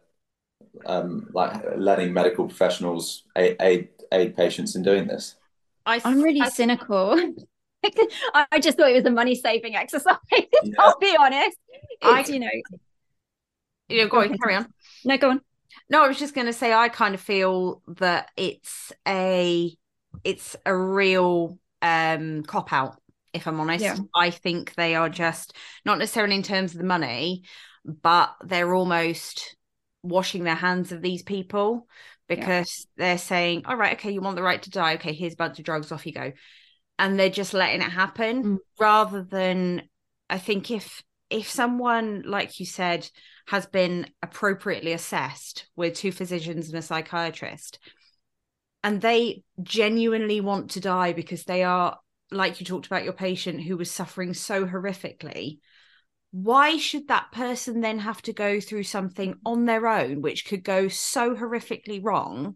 [0.86, 5.36] um, like letting medical professionals aid, aid, aid patients in doing this?
[5.86, 7.34] I, am really I, cynical.
[8.34, 10.16] I just thought it was a money saving exercise.
[10.62, 10.74] Yeah.
[10.78, 11.58] I'll be honest.
[12.02, 12.50] I, you know,
[13.88, 14.68] you know, go on, carry on.
[15.06, 15.42] No, go on.
[15.90, 19.74] No, I was just going to say I kind of feel that it's a
[20.24, 23.00] it's a real um cop out
[23.34, 23.84] if I'm honest.
[23.84, 23.98] Yeah.
[24.16, 27.44] I think they are just not necessarily in terms of the money,
[27.86, 29.56] but they're almost
[30.04, 31.88] washing their hands of these people
[32.28, 33.06] because yeah.
[33.06, 34.96] they're saying, All right, okay, you want the right to die.
[34.96, 36.32] Okay, here's a bunch of drugs, off you go.
[37.00, 38.58] And they're just letting it happen mm.
[38.80, 39.84] rather than
[40.30, 43.10] I think if if someone, like you said,
[43.48, 47.80] has been appropriately assessed with two physicians and a psychiatrist,
[48.84, 51.98] and they genuinely want to die because they are
[52.32, 55.60] like you talked about your patient who was suffering so horrifically
[56.32, 60.64] why should that person then have to go through something on their own which could
[60.64, 62.56] go so horrifically wrong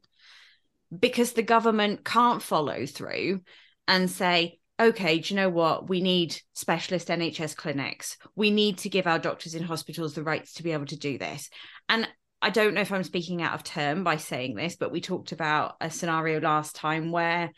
[0.97, 3.41] because the government can't follow through
[3.87, 8.89] and say okay do you know what we need specialist nhs clinics we need to
[8.89, 11.49] give our doctors in hospitals the rights to be able to do this
[11.89, 12.07] and
[12.43, 15.31] I don't know if I'm speaking out of term by saying this, but we talked
[15.31, 17.51] about a scenario last time where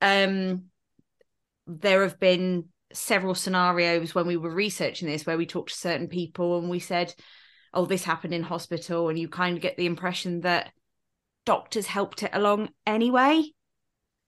[0.00, 0.66] um,
[1.66, 6.06] there have been several scenarios when we were researching this where we talked to certain
[6.06, 7.12] people and we said,
[7.74, 9.08] oh, this happened in hospital.
[9.08, 10.70] And you kind of get the impression that
[11.44, 13.42] doctors helped it along anyway.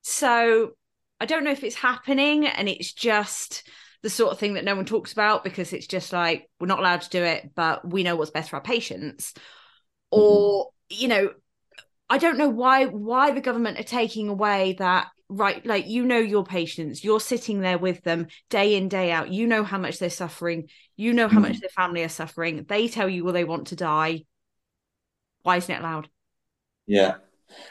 [0.02, 0.72] So
[1.20, 3.68] I don't know if it's happening and it's just
[4.02, 6.78] the sort of thing that no one talks about because it's just like we're not
[6.78, 9.34] allowed to do it, but we know what's best for our patients.
[10.10, 11.02] Or mm-hmm.
[11.02, 11.30] you know
[12.10, 16.18] i don't know why why the government are taking away that right like you know
[16.18, 19.30] your patients you're sitting there with them day in day out.
[19.30, 20.68] You know how much they're suffering.
[20.96, 21.52] You know how mm-hmm.
[21.52, 22.66] much their family are suffering.
[22.68, 24.24] They tell you well they want to die.
[25.42, 26.08] Why isn't it allowed?
[26.86, 27.14] Yeah.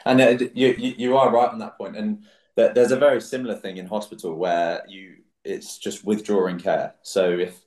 [0.04, 1.96] And uh, you, you you are right on that point.
[1.96, 2.24] And
[2.68, 7.60] there's a very similar thing in hospital where you it's just withdrawing care so if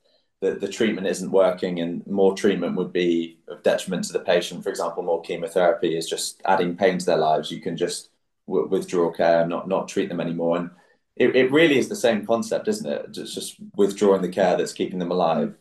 [0.44, 4.62] the, the treatment isn't working and more treatment would be of detriment to the patient.
[4.62, 7.50] For example, more chemotherapy is just adding pain to their lives.
[7.50, 8.10] You can just
[8.46, 10.58] w- withdraw care, not not treat them anymore.
[10.58, 10.70] And
[11.16, 13.18] it, it really is the same concept, isn't it?
[13.18, 15.56] It's just withdrawing the care that's keeping them alive.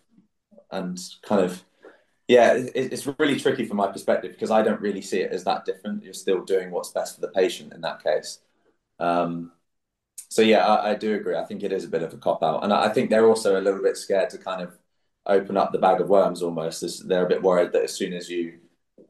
[0.73, 1.63] And kind of,
[2.27, 5.45] yeah, it, it's really tricky from my perspective because I don't really see it as
[5.45, 6.03] that different.
[6.03, 8.41] You're still doing what's best for the patient in that case.
[9.03, 9.51] Um,
[10.29, 11.37] so yeah, I, I, do agree.
[11.37, 13.27] I think it is a bit of a cop out, and I, I think they're
[13.27, 14.79] also a little bit scared to kind of
[15.27, 16.41] open up the bag of worms.
[16.41, 18.61] Almost, they're a bit worried that as soon as you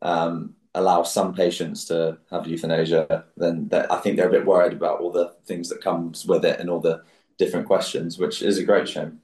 [0.00, 5.00] um, allow some patients to have euthanasia, then I think they're a bit worried about
[5.00, 7.02] all the things that comes with it and all the
[7.38, 9.20] different questions, which is a great shame.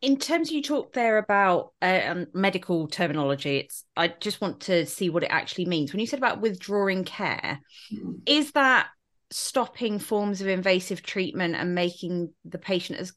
[0.00, 3.58] In terms, of you talked there about uh, um, medical terminology.
[3.58, 5.92] It's I just want to see what it actually means.
[5.92, 7.60] When you said about withdrawing care,
[7.92, 8.12] mm-hmm.
[8.24, 8.88] is that
[9.30, 13.12] stopping forms of invasive treatment and making the patient as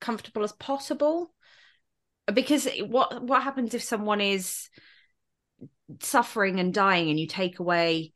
[0.00, 1.32] comfortable as possible.
[2.32, 4.68] Because what what happens if someone is
[6.00, 8.12] suffering and dying and you take away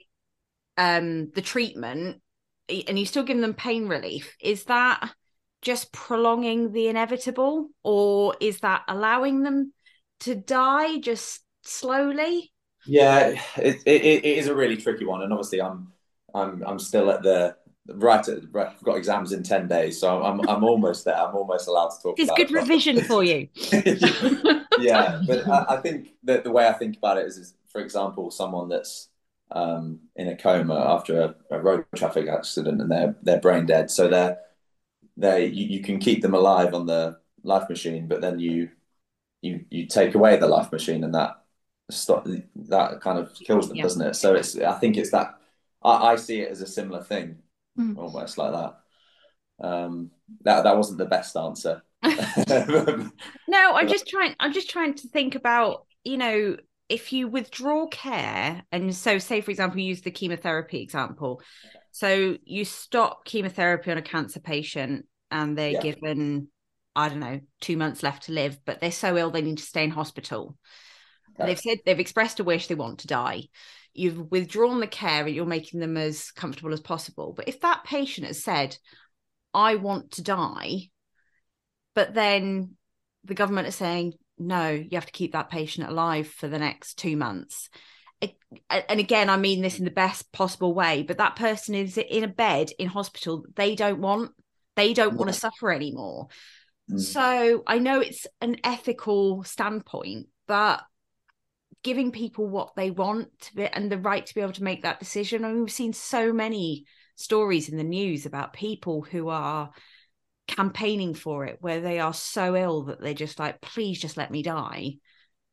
[0.77, 2.21] um the treatment
[2.69, 5.13] and you still give them pain relief is that
[5.63, 9.73] just prolonging the inevitable or is that allowing them
[10.21, 12.53] to die just slowly?
[12.87, 15.93] Yeah it, it, it is a really tricky one and obviously i'm
[16.35, 17.57] I'm I'm still at the
[17.89, 18.27] right.
[18.27, 21.17] At, right I've got exams in ten days, so I'm I'm almost there.
[21.17, 22.19] I'm almost allowed to talk.
[22.19, 23.49] It's good it revision for you.
[24.79, 27.81] yeah, but I, I, think that the way I think about it is, is, for
[27.81, 29.09] example, someone that's
[29.51, 33.91] um, in a coma after a, a, road traffic accident and they're they're brain dead.
[33.91, 34.39] So they're
[35.17, 38.71] they you, you can keep them alive on the life machine, but then you
[39.43, 41.43] you you take away the life machine and that
[41.91, 42.27] stop
[42.57, 43.83] that kind of kills them, yeah.
[43.83, 44.15] doesn't it?
[44.15, 45.35] So it's I think it's that
[45.85, 47.39] I, I see it as a similar thing,
[47.79, 47.97] mm.
[47.97, 49.67] almost like that.
[49.67, 50.11] Um,
[50.43, 51.83] that that wasn't the best answer.
[52.03, 54.35] no, I'm just trying.
[54.41, 56.57] I'm just trying to think about you know
[56.89, 61.43] if you withdraw care, and so say for example, use the chemotherapy example.
[61.93, 65.81] So you stop chemotherapy on a cancer patient, and they're yeah.
[65.81, 66.49] given
[66.95, 69.65] I don't know two months left to live, but they're so ill they need to
[69.65, 70.57] stay in hospital.
[71.39, 71.49] Okay.
[71.49, 73.45] They've said they've expressed a wish they want to die.
[73.95, 77.33] You've withdrawn the care and you're making them as comfortable as possible.
[77.37, 78.77] But if that patient has said,
[79.53, 80.89] I want to die,
[81.95, 82.77] but then
[83.25, 86.95] the government is saying, no, you have to keep that patient alive for the next
[86.95, 87.69] two months.
[88.71, 92.25] And again, I mean this in the best possible way, but that person is in
[92.25, 93.45] a bed in hospital.
[93.55, 94.31] They don't want,
[94.77, 96.29] they don't want to suffer anymore.
[96.91, 97.01] Mm.
[97.01, 100.83] So I know it's an ethical standpoint, but
[101.83, 105.01] giving people what they want be, and the right to be able to make that
[105.01, 105.45] decision.
[105.45, 106.85] I mean, we've seen so many
[107.17, 109.71] stories in the news about people who are
[110.49, 114.31] campaigning for it where they are so ill that they're just like, please just let
[114.31, 114.95] me die.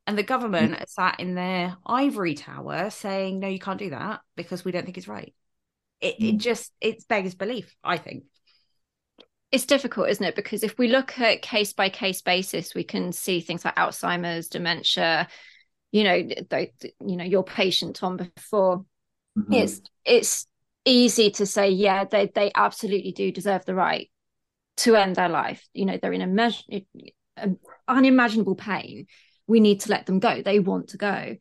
[0.07, 0.89] And the government mm.
[0.89, 4.97] sat in their ivory tower saying, no, you can't do that because we don't think
[4.97, 5.33] it's right.
[6.01, 6.33] It, mm.
[6.33, 8.23] it just, it's beggars belief, I think.
[9.51, 10.35] It's difficult, isn't it?
[10.35, 14.47] Because if we look at case by case basis, we can see things like Alzheimer's,
[14.47, 15.27] dementia,
[15.91, 16.69] you know, the,
[17.05, 18.85] you know, your patient Tom before.
[19.37, 19.53] Mm-hmm.
[19.53, 20.47] It's it's
[20.85, 24.09] easy to say, yeah, they they absolutely do deserve the right
[24.77, 25.65] to end their life.
[25.73, 26.63] You know, they're in a measure,
[27.87, 29.07] unimaginable pain.
[29.47, 30.41] We need to let them go.
[30.41, 31.35] They want to go.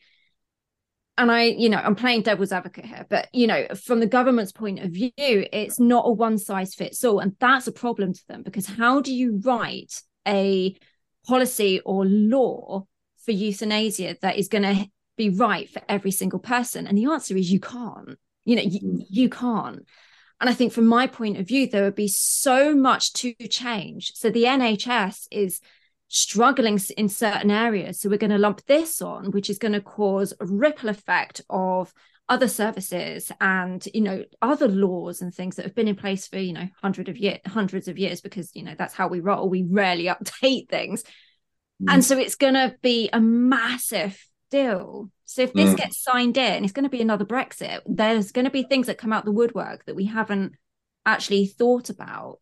[1.19, 4.53] And I, you know, I'm playing devil's advocate here, but you know, from the government's
[4.53, 8.27] point of view, it's not a one size fits all, and that's a problem to
[8.29, 10.77] them because how do you write a
[11.27, 12.87] policy or law
[13.29, 14.87] for euthanasia that is going to
[15.19, 16.87] be right for every single person?
[16.87, 18.19] And the answer is you can't.
[18.47, 19.07] You know, you, mm.
[19.11, 19.85] you can't.
[20.41, 24.13] And I think from my point of view, there would be so much to change.
[24.15, 25.61] So the NHS is
[26.09, 28.01] struggling in certain areas.
[28.01, 31.43] So we're going to lump this on, which is going to cause a ripple effect
[31.51, 31.93] of
[32.31, 36.39] other services and you know other laws and things that have been in place for
[36.39, 39.49] you know hundred of year hundreds of years because you know that's how we roll
[39.49, 41.05] we rarely update things
[41.83, 41.93] mm.
[41.93, 45.77] and so it's going to be a massive deal so if this mm.
[45.77, 47.81] gets signed in, it's going to be another Brexit.
[47.85, 50.55] There's going to be things that come out the woodwork that we haven't
[51.05, 52.39] actually thought about.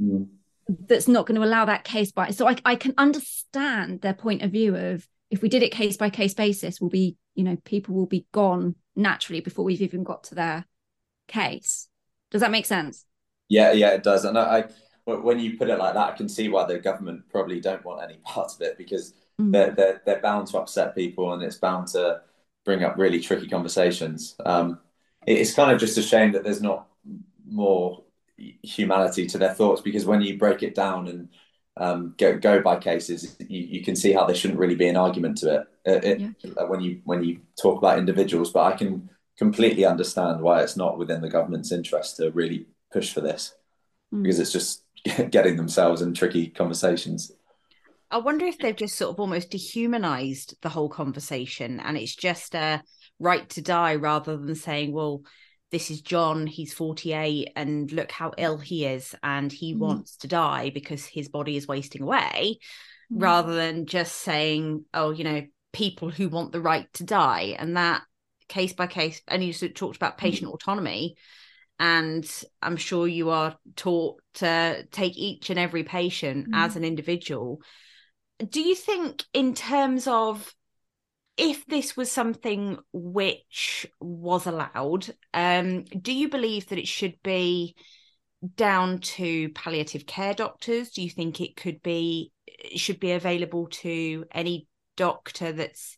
[0.00, 0.28] Mm.
[0.66, 2.30] That's not going to allow that case by.
[2.30, 5.98] So I, I can understand their point of view of if we did it case
[5.98, 10.02] by case basis, we'll be you know people will be gone naturally before we've even
[10.02, 10.64] got to their
[11.28, 11.88] case.
[12.30, 13.04] Does that make sense?
[13.50, 14.24] Yeah, yeah, it does.
[14.24, 14.64] And I, I
[15.06, 18.02] when you put it like that, I can see why the government probably don't want
[18.02, 19.52] any part of it because mm.
[19.52, 22.22] they're, they're, they're bound to upset people and it's bound to
[22.64, 24.36] bring up really tricky conversations.
[24.44, 24.80] Um,
[25.26, 26.86] it's kind of just a shame that there's not
[27.46, 28.02] more
[28.62, 31.28] humanity to their thoughts because when you break it down and
[31.76, 34.96] um, go go by cases, you, you can see how there shouldn't really be an
[34.96, 36.64] argument to it, uh, it yeah.
[36.66, 38.52] when you when you talk about individuals.
[38.52, 43.12] But I can completely understand why it's not within the government's interest to really push
[43.12, 43.54] for this
[44.12, 44.22] mm.
[44.22, 44.83] because it's just
[45.30, 47.32] getting themselves in tricky conversations.
[48.10, 52.54] I wonder if they've just sort of almost dehumanized the whole conversation and it's just
[52.54, 52.82] a
[53.18, 55.22] right to die rather than saying, well,
[55.70, 59.78] this is John, he's 48, and look how ill he is, and he mm.
[59.78, 62.58] wants to die because his body is wasting away,
[63.12, 63.22] mm.
[63.22, 65.42] rather than just saying, oh, you know,
[65.72, 67.56] people who want the right to die.
[67.58, 68.02] And that
[68.46, 70.54] case by case, and you talked about patient mm.
[70.54, 71.16] autonomy.
[71.78, 72.28] And
[72.62, 77.60] I'm sure you are taught to take each and every patient as an individual.
[78.48, 80.54] Do you think in terms of
[81.36, 87.74] if this was something which was allowed um, do you believe that it should be
[88.56, 90.90] down to palliative care doctors?
[90.90, 92.32] Do you think it could be
[92.76, 95.96] should be available to any doctor that's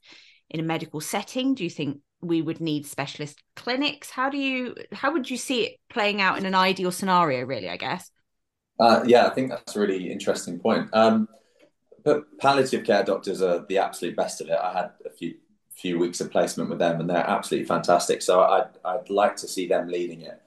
[0.48, 1.54] in a medical setting?
[1.54, 5.64] Do you think we would need specialist clinics how do you how would you see
[5.64, 8.10] it playing out in an ideal scenario really i guess
[8.80, 11.28] uh, yeah i think that's a really interesting point um,
[12.06, 14.56] but palliative care doctors are the absolute best of it.
[14.56, 15.34] I had a few
[15.74, 18.22] few weeks of placement with them, and they're absolutely fantastic.
[18.22, 20.40] So I'd I'd like to see them leading it.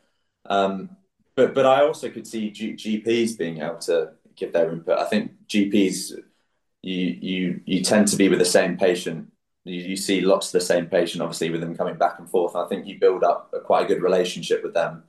[0.45, 0.89] Um,
[1.35, 4.97] but but I also could see G- GPs being able to give their input.
[4.97, 6.13] I think GPs
[6.81, 9.29] you you you tend to be with the same patient
[9.65, 12.55] you, you see lots of the same patient, obviously, with them coming back and forth.
[12.55, 15.03] I think you build up a, quite a good relationship with them.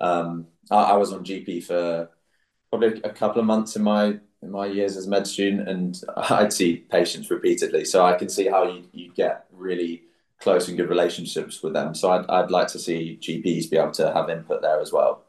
[0.00, 2.10] Um, I, I, was on GP for
[2.70, 6.00] probably a couple of months in my in my years as a med student, and
[6.16, 10.04] I'd see patients repeatedly, so I can see how you, you get really
[10.40, 11.94] close and good relationships with them.
[11.94, 15.24] So I'd, I'd like to see GPs be able to have input there as well.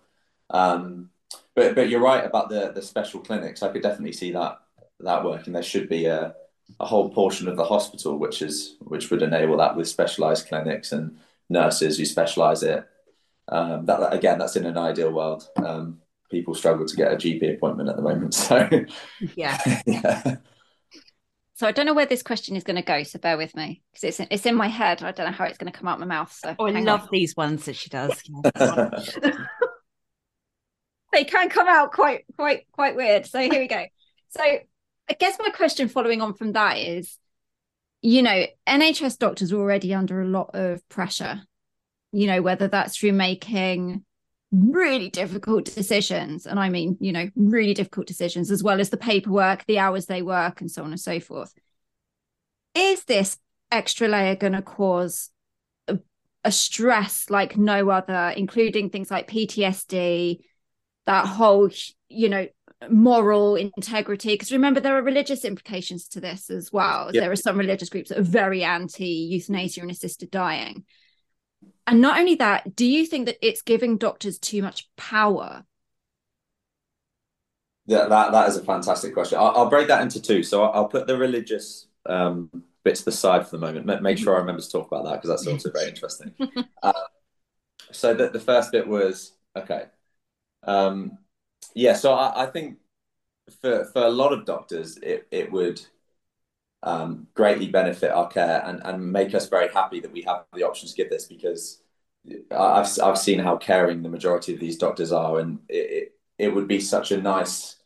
[0.49, 1.11] Um,
[1.55, 3.61] but but you're right about the the special clinics.
[3.63, 4.59] I could definitely see that
[5.01, 5.53] that working.
[5.53, 6.35] There should be a
[6.79, 10.91] a whole portion of the hospital which is which would enable that with specialized clinics
[10.91, 11.17] and
[11.49, 12.85] nurses who specialize it.
[13.47, 15.47] Um, that again, that's in an ideal world.
[15.57, 15.99] Um,
[16.31, 18.33] people struggle to get a GP appointment at the moment.
[18.43, 18.69] So
[19.35, 20.37] yeah, yeah.
[21.55, 23.03] So I don't know where this question is going to go.
[23.03, 25.03] So bear with me because it's it's in my head.
[25.03, 26.33] I don't know how it's going to come out my mouth.
[26.33, 27.09] So oh, I love on.
[27.11, 28.21] these ones that she does.
[31.11, 33.25] they can come out quite quite quite weird.
[33.25, 33.85] So here we go.
[34.29, 34.43] So
[35.09, 37.17] I guess my question following on from that is,
[38.01, 41.41] you know, NHS doctors are already under a lot of pressure.
[42.11, 44.05] You know, whether that's through making
[44.53, 48.97] really difficult decisions and i mean you know really difficult decisions as well as the
[48.97, 51.51] paperwork the hours they work and so on and so forth
[52.75, 53.39] is this
[53.71, 55.31] extra layer going to cause
[55.87, 55.97] a,
[56.43, 60.37] a, stress like no other including things like ptsd
[61.07, 61.71] that whole
[62.07, 62.45] you know
[62.89, 67.21] moral integrity because remember there are religious implications to this as well yep.
[67.21, 70.83] there are some religious groups that are very anti euthanasia and assisted dying
[71.85, 75.65] and not only that, do you think that it's giving doctors too much power?
[77.85, 79.37] Yeah, that, that is a fantastic question.
[79.37, 80.43] I'll, I'll break that into two.
[80.43, 82.49] So I'll, I'll put the religious um,
[82.83, 84.01] bits to the side for the moment.
[84.01, 86.33] Make sure I remember to talk about that because that's also very interesting.
[86.83, 86.93] uh,
[87.91, 89.85] so the, the first bit was okay.
[90.63, 91.17] Um,
[91.75, 92.77] yeah, so I, I think
[93.61, 95.81] for for a lot of doctors, it, it would
[96.83, 100.63] um, greatly benefit our care and, and make us very happy that we have the
[100.63, 101.81] option to give this because
[102.51, 106.55] I've, I've seen how caring the majority of these doctors are and it, it, it
[106.55, 107.77] would be such a nice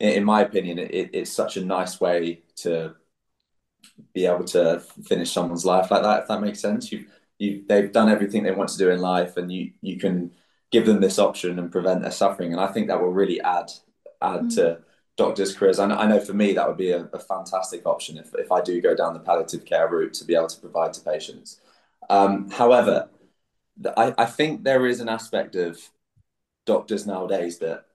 [0.00, 2.94] in my opinion it, it's such a nice way to
[4.14, 6.90] be able to finish someone's life like that if that makes sense.
[6.92, 7.06] You
[7.38, 10.32] you they've done everything they want to do in life and you you can
[10.72, 13.70] give them this option and prevent their suffering and I think that will really add
[14.20, 14.54] add mm.
[14.56, 14.78] to
[15.16, 15.78] doctors' careers.
[15.78, 18.52] I know, I know for me that would be a, a, fantastic option if, if
[18.52, 21.60] I do go down the palliative care route to be able to provide to patients.
[22.10, 23.08] Um, however,
[23.96, 25.78] I, I think there is an aspect of
[26.66, 27.86] doctors nowadays that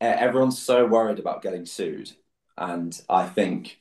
[0.00, 2.12] everyone's so worried about getting sued.
[2.56, 3.78] And I think,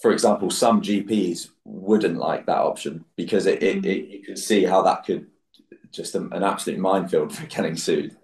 [0.00, 4.64] for example, some GPs wouldn't like that option because it, it, it you can see
[4.64, 5.28] how that could
[5.92, 8.16] just an, an absolute minefield for getting sued.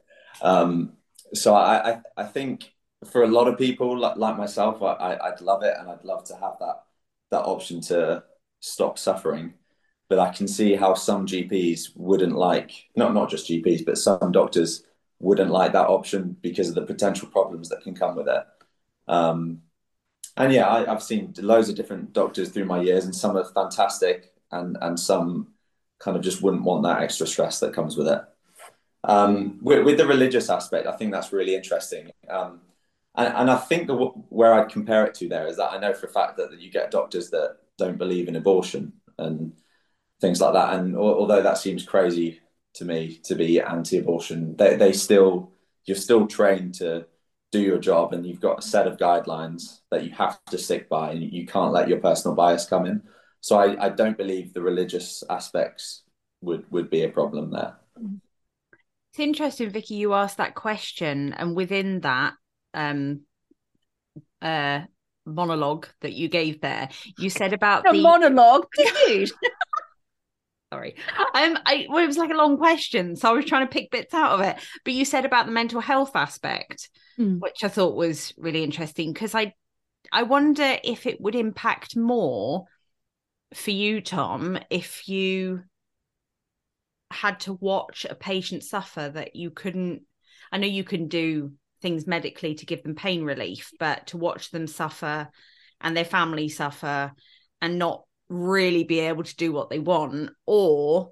[0.43, 0.95] Um,
[1.35, 2.73] so I, I, I think
[3.11, 6.25] for a lot of people like, like myself, I, I'd love it and I'd love
[6.25, 6.83] to have that
[7.31, 8.25] that option to
[8.61, 9.55] stop suffering.
[10.09, 14.33] But I can see how some GPs wouldn't like not not just GPs, but some
[14.33, 14.85] doctors
[15.21, 18.45] wouldn't like that option because of the potential problems that can come with it.
[19.07, 19.62] Um,
[20.37, 23.45] and yeah, I, have seen loads of different doctors through my years, and some are
[23.45, 25.49] fantastic, and and some
[25.99, 28.21] kind of just wouldn't want that extra stress that comes with it.
[29.05, 32.11] Um, with, with, the religious aspect, I think that's really interesting.
[32.29, 32.61] Um,
[33.17, 35.95] and, and I think the, where I'd compare it to there is that I know
[35.95, 39.53] for a fact that, that you get doctors that don't believe in abortion and
[40.21, 40.75] things like that.
[40.75, 42.41] And although that seems crazy
[42.75, 45.53] to me to be anti-abortion, they, they still
[45.89, 47.07] you're still trained to
[47.51, 50.87] do your job, and you've got a set of guidelines that you have to stick
[50.89, 53.03] by, and you can't let your personal bias come in.
[53.41, 56.03] So I, I don't believe the religious aspects
[56.41, 57.76] would would be a problem there.
[59.11, 59.95] It's interesting, Vikki.
[59.95, 62.34] You asked that question, and within that,
[62.74, 63.20] um
[64.43, 64.80] uh
[65.26, 68.66] monologue that you gave there you said about the monologue
[69.07, 69.30] dude
[70.72, 70.95] sorry
[71.34, 73.91] um I well, it was like a long question so I was trying to pick
[73.91, 77.39] bits out of it but you said about the mental health aspect mm.
[77.41, 79.53] which I thought was really interesting because I
[80.11, 82.64] I wonder if it would impact more
[83.55, 85.63] for you Tom if you
[87.11, 90.03] had to watch a patient suffer that you couldn't
[90.53, 94.51] I know you can do things medically to give them pain relief, but to watch
[94.51, 95.29] them suffer
[95.81, 97.13] and their family suffer
[97.61, 101.11] and not really be able to do what they want or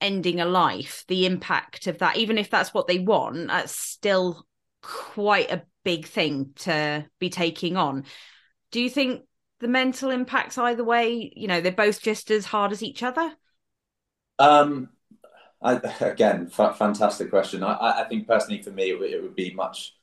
[0.00, 4.46] ending a life, the impact of that, even if that's what they want, that's still
[4.82, 8.04] quite a big thing to be taking on.
[8.70, 9.22] Do you think
[9.60, 13.36] the mental impacts either way, you know, they're both just as hard as each other?
[14.38, 14.90] Um,
[15.62, 17.62] I, again, fantastic question.
[17.62, 19.96] I, I think personally for me, it, w- it would be much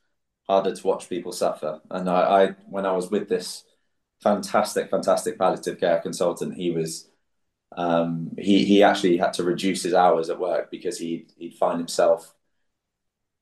[0.48, 1.80] harder to watch people suffer.
[1.90, 3.64] And I, I, when I was with this
[4.22, 6.54] fantastic, fantastic palliative care consultant.
[6.56, 7.08] He was
[7.76, 11.78] um, he he actually had to reduce his hours at work because he he'd find
[11.78, 12.34] himself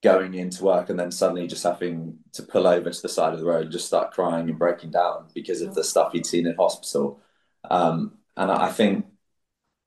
[0.03, 3.39] going into work and then suddenly just having to pull over to the side of
[3.39, 6.47] the road and just start crying and breaking down because of the stuff he'd seen
[6.47, 7.21] in hospital.
[7.71, 9.07] Um, and I, I, think,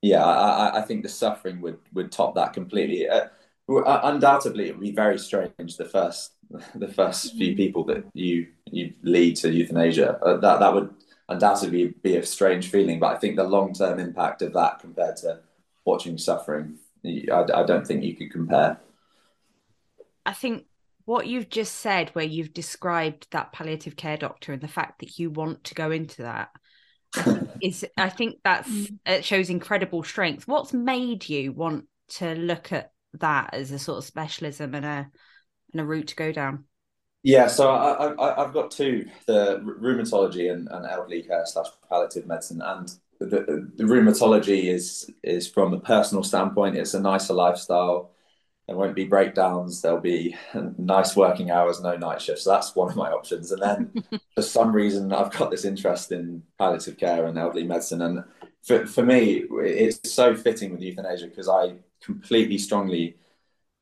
[0.01, 3.09] yeah, I, I, think the suffering would would top that completely.
[3.09, 3.27] Uh,
[3.67, 6.31] undoubtedly, it would be very strange the first
[6.75, 10.17] the first few people that you you lead to euthanasia.
[10.23, 10.93] Uh, that that would
[11.27, 15.17] undoubtedly be a strange feeling, but I think the long term impact of that compared
[15.17, 15.41] to
[15.83, 18.79] watching suffering, I, I don't think you could compare.
[20.25, 20.65] I think
[21.05, 25.19] what you've just said, where you've described that palliative care doctor and the fact that
[25.19, 26.49] you want to go into that,
[27.61, 28.97] is I think that's mm.
[29.05, 30.47] it shows incredible strength.
[30.47, 35.07] What's made you want to look at that as a sort of specialism and a
[35.71, 36.65] and a route to go down?
[37.23, 42.27] Yeah, so I, I, I've got two: the rheumatology and, and elderly care slash palliative
[42.27, 42.61] medicine.
[42.63, 48.11] And the, the rheumatology is is from a personal standpoint, it's a nicer lifestyle.
[48.67, 49.81] There won't be breakdowns.
[49.81, 50.35] There'll be
[50.77, 52.43] nice working hours, no night shifts.
[52.43, 53.51] So that's one of my options.
[53.51, 54.03] And then
[54.35, 58.01] for some reason, I've got this interest in palliative care and elderly medicine.
[58.01, 58.23] And
[58.63, 63.17] for, for me, it's so fitting with euthanasia because I completely strongly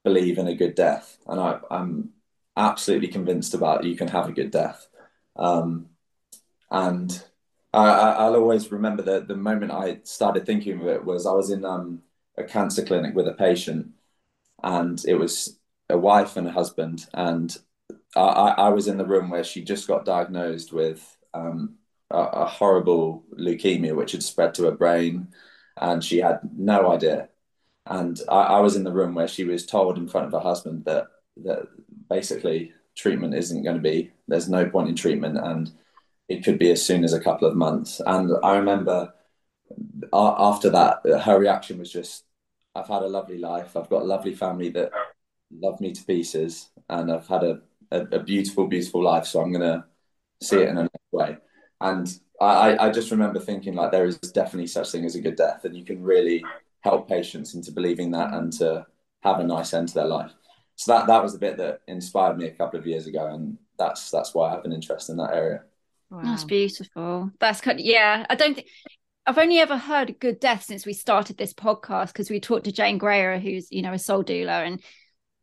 [0.04, 1.18] believe in a good death.
[1.28, 2.10] And I, I'm
[2.58, 4.88] absolutely convinced about you can have a good death.
[5.36, 5.88] Um,
[6.70, 7.24] and
[7.74, 11.50] I, will always remember that the moment I started thinking of it was I was
[11.50, 12.04] in um,
[12.38, 13.90] a cancer clinic with a patient,
[14.64, 15.59] and it was
[15.89, 17.55] a wife and a husband, and
[18.16, 21.76] I, I was in the room where she just got diagnosed with um,
[22.11, 25.30] a, a horrible leukemia, which had spread to her brain,
[25.78, 27.30] and she had no idea.
[27.86, 30.39] And I, I was in the room where she was told in front of her
[30.39, 31.07] husband that
[31.38, 31.68] that
[32.09, 35.72] basically treatment isn't going to be there's no point in treatment and
[36.30, 39.11] it could be as soon as a couple of months and i remember
[40.14, 42.26] after that her reaction was just
[42.76, 44.91] i've had a lovely life i've got a lovely family that
[45.51, 47.59] love me to pieces and i've had a,
[47.91, 49.84] a, a beautiful beautiful life so i'm going to
[50.41, 51.38] see it in another way
[51.82, 55.38] and I, I just remember thinking like there is definitely such thing as a good
[55.38, 56.43] death and you can really
[56.82, 58.86] help patients into believing that and to
[59.21, 60.34] have a nice end to their life
[60.76, 63.57] so that that was the bit that inspired me a couple of years ago, and
[63.78, 65.63] that's that's why I have an interest in that area.
[66.09, 66.21] Wow.
[66.24, 67.32] That's beautiful.
[67.39, 68.26] That's kind of yeah.
[68.30, 68.67] I don't think
[69.26, 72.71] I've only ever heard good death since we started this podcast because we talked to
[72.71, 74.84] Jane Grayer, who's you know a soul doula, and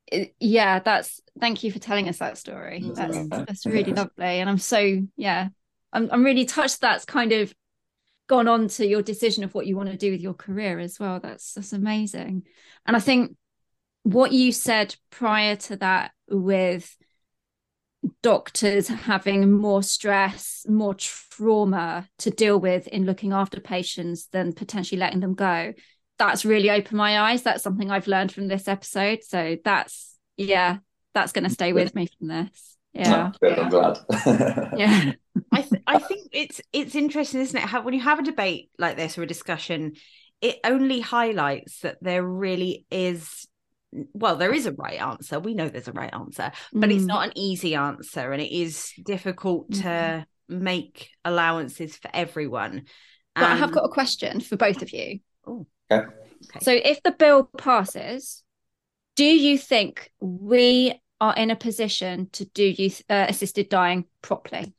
[0.07, 2.83] it, yeah, that's thank you for telling us that story.
[2.95, 5.49] That's that's really lovely, and I'm so yeah,
[5.93, 6.81] I'm I'm really touched.
[6.81, 7.55] That's kind of
[8.29, 11.01] gone on to your decision of what you want to do with your career as
[11.01, 11.19] well.
[11.21, 12.45] That's that's amazing,
[12.87, 13.37] and I think
[14.03, 16.97] what you said prior to that with
[18.23, 24.99] doctors having more stress, more trauma to deal with in looking after patients than potentially
[24.99, 25.75] letting them go.
[26.19, 27.43] That's really opened my eyes.
[27.43, 29.23] That's something I've learned from this episode.
[29.25, 30.79] So that's yeah,
[31.15, 32.77] that's going to stay with me from this.
[32.93, 33.99] Yeah, I'm glad.
[34.77, 35.13] yeah,
[35.53, 37.63] I th- I think it's it's interesting, isn't it?
[37.63, 39.93] How when you have a debate like this or a discussion,
[40.41, 43.47] it only highlights that there really is
[44.13, 45.41] well there is a right answer.
[45.41, 46.95] We know there's a right answer but mm.
[46.95, 49.83] it's not an easy answer and it is difficult mm.
[49.83, 52.83] to make allowances for everyone
[53.37, 55.21] but i have got a question for both of you.
[55.47, 56.07] Oh okay.
[56.07, 56.61] okay.
[56.61, 58.43] So if the bill passes
[59.17, 64.73] do you think we are in a position to do youth uh, assisted dying properly?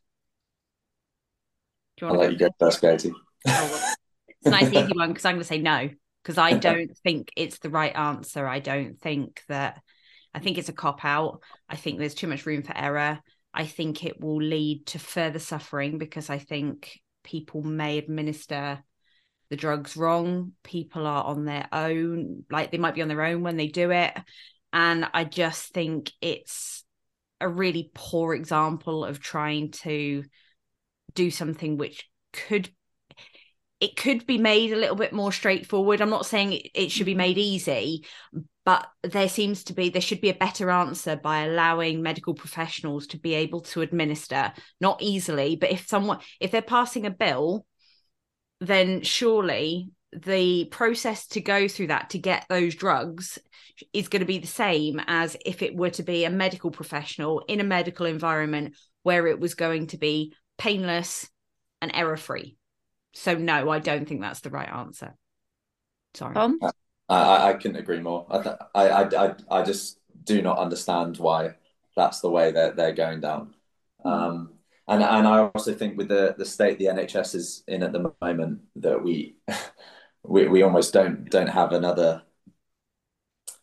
[1.98, 2.82] Do you want I'll to let you go first?
[2.82, 3.12] katie.
[3.12, 3.94] Oh, well,
[4.28, 5.90] it's a nice easy one because i'm going to say no
[6.24, 8.48] because I don't think it's the right answer.
[8.48, 9.82] I don't think that
[10.34, 11.42] I think it's a cop out.
[11.68, 13.20] I think there's too much room for error.
[13.54, 18.84] I think it will lead to further suffering because I think people may administer
[19.50, 20.54] the drugs wrong.
[20.64, 23.92] People are on their own, like they might be on their own when they do
[23.92, 24.18] it.
[24.72, 26.86] And I just think it's
[27.42, 30.24] a really poor example of trying to
[31.14, 32.70] do something which could
[33.82, 36.02] it could be made a little bit more straightforward.
[36.02, 37.18] I'm not saying it, it should be mm-hmm.
[37.18, 38.06] made easy,
[38.64, 43.08] but there seems to be there should be a better answer by allowing medical professionals
[43.08, 44.54] to be able to administer.
[44.80, 47.66] Not easily but if someone if they're passing a bill
[48.60, 53.40] then surely the process to go through that to get those drugs
[53.94, 57.40] is going to be the same as if it were to be a medical professional
[57.48, 61.28] in a medical environment where it was going to be painless
[61.82, 62.56] and error free
[63.14, 65.16] so no, I don't think that's the right answer.
[66.14, 66.34] Sorry.
[66.34, 66.60] Tom?
[67.10, 68.26] I, I couldn't agree more.
[68.30, 71.56] I, I, I, I just do not understand why
[71.96, 73.54] that's the way that they're going down.
[74.04, 74.54] Um,
[74.88, 78.14] and and I also think with the the state the NHS is in at the
[78.22, 79.38] moment that we
[80.24, 82.24] we, we almost don't don't have another.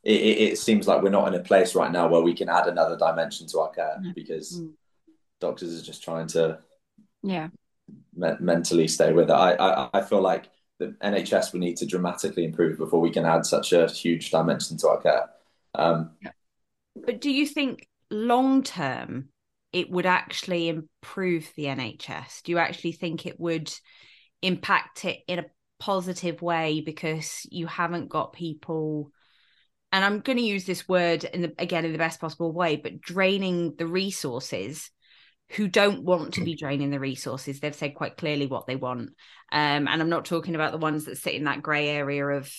[0.04, 2.66] It, it, seems like we're not in a place right now where we can add
[2.66, 4.14] another dimension to our care mm.
[4.14, 4.70] because mm.
[5.40, 6.60] doctors are just trying to
[7.22, 7.48] yeah
[8.18, 9.34] me- mentally stay with it.
[9.34, 13.24] I, I I feel like the NHS we need to dramatically improve before we can
[13.24, 15.30] add such a huge dimension to our care.
[15.74, 16.10] Um,
[16.94, 19.28] but do you think long term
[19.72, 22.42] it would actually improve the NHS?
[22.42, 23.72] Do you actually think it would
[24.42, 25.46] impact it in a
[25.80, 29.12] positive way because you haven't got people
[29.92, 32.76] and I'm going to use this word in the again in the best possible way,
[32.76, 34.90] but draining the resources
[35.50, 37.60] who don't want to be draining the resources.
[37.60, 39.10] They've said quite clearly what they want.
[39.50, 42.52] Um, and I'm not talking about the ones that sit in that grey area of,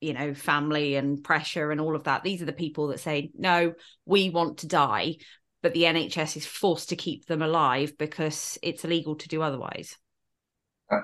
[0.00, 2.22] you know, family and pressure and all of that.
[2.22, 3.74] These are the people that say, no,
[4.06, 5.16] we want to die,
[5.62, 9.96] but the NHS is forced to keep them alive because it's illegal to do otherwise.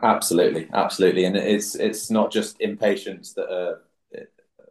[0.03, 3.83] Absolutely, absolutely, and it's it's not just inpatients that are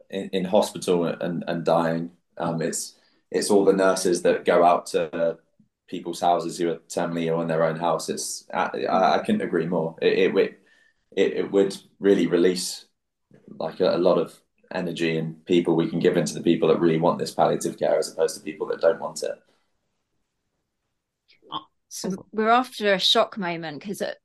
[0.09, 2.11] in, in hospital and, and dying.
[2.37, 2.97] Um, it's
[3.31, 5.37] it's all the nurses that go out to
[5.87, 8.09] people's houses who are terminally ill in their own house.
[8.09, 9.95] It's I, I couldn't agree more.
[10.01, 10.61] It, it
[11.15, 12.85] it, it would really release
[13.57, 14.37] like a, a, lot of
[14.73, 17.97] energy and people we can give into the people that really want this palliative care
[17.97, 19.39] as opposed to people that don't want it.
[21.87, 24.15] So we're after a shock moment because, uh,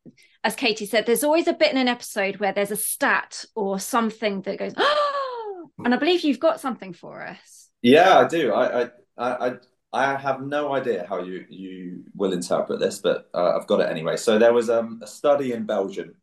[0.43, 3.79] as Katie said, there's always a bit in an episode where there's a stat or
[3.79, 7.69] something that goes, oh, and I believe you've got something for us.
[7.81, 8.53] Yeah, I do.
[8.53, 9.53] I I I,
[9.93, 13.91] I have no idea how you you will interpret this, but uh, I've got it
[13.91, 14.17] anyway.
[14.17, 16.15] So there was um, a study in Belgium.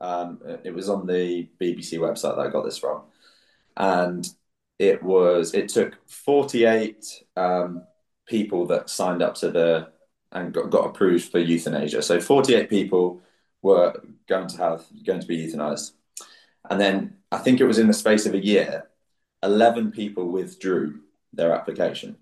[0.00, 3.02] Um, it was on the BBC website that I got this from,
[3.76, 4.26] and
[4.78, 7.04] it was it took forty eight
[7.36, 7.82] um,
[8.26, 9.88] people that signed up to the
[10.32, 12.02] and got, got approved for euthanasia.
[12.02, 13.20] So forty eight people
[13.62, 13.94] were
[14.26, 15.92] going to have going to be euthanized,
[16.70, 18.88] and then I think it was in the space of a year,
[19.42, 21.00] eleven people withdrew
[21.32, 22.16] their application.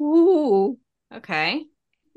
[0.00, 0.78] Ooh.
[1.14, 1.64] Okay.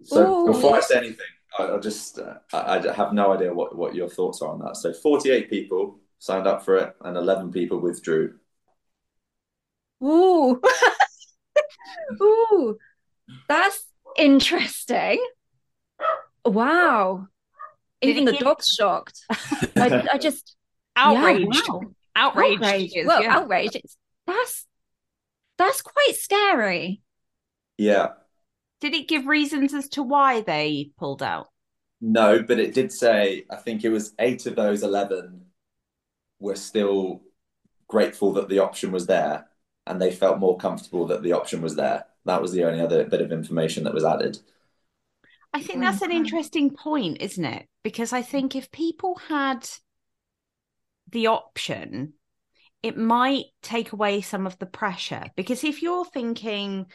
[0.04, 0.54] So Ooh.
[0.54, 1.26] before I say anything,
[1.58, 4.60] I, I just uh, I, I, have no idea what, what your thoughts are on
[4.60, 4.78] that.
[4.78, 8.36] So 48 people signed up for it, and 11 people withdrew.
[10.04, 10.62] Ooh.
[12.22, 12.78] Ooh.
[13.48, 13.86] That's
[14.18, 15.24] interesting.
[16.46, 17.28] Wow.
[18.02, 19.20] Even the dog's shocked.
[19.76, 20.56] I, I, just
[20.96, 21.48] outraged.
[21.54, 21.82] Yeah, wow.
[22.16, 22.64] Outraged.
[22.64, 22.98] Outraged.
[23.06, 23.38] Well, yeah.
[23.38, 23.76] outraged.
[23.76, 24.66] It's, that's
[25.58, 27.02] that's quite scary.
[27.80, 28.10] Yeah.
[28.82, 31.48] Did it give reasons as to why they pulled out?
[32.02, 35.46] No, but it did say, I think it was eight of those 11
[36.40, 37.22] were still
[37.88, 39.48] grateful that the option was there
[39.88, 42.06] and they felt more comfortable that the option was there.
[42.26, 44.38] That was the only other bit of information that was added.
[45.54, 47.66] I think oh, that's an interesting point, isn't it?
[47.84, 49.68] Because I think if people had
[51.12, 52.14] the option,
[52.84, 55.24] it might take away some of the pressure.
[55.36, 56.86] Because if you're thinking,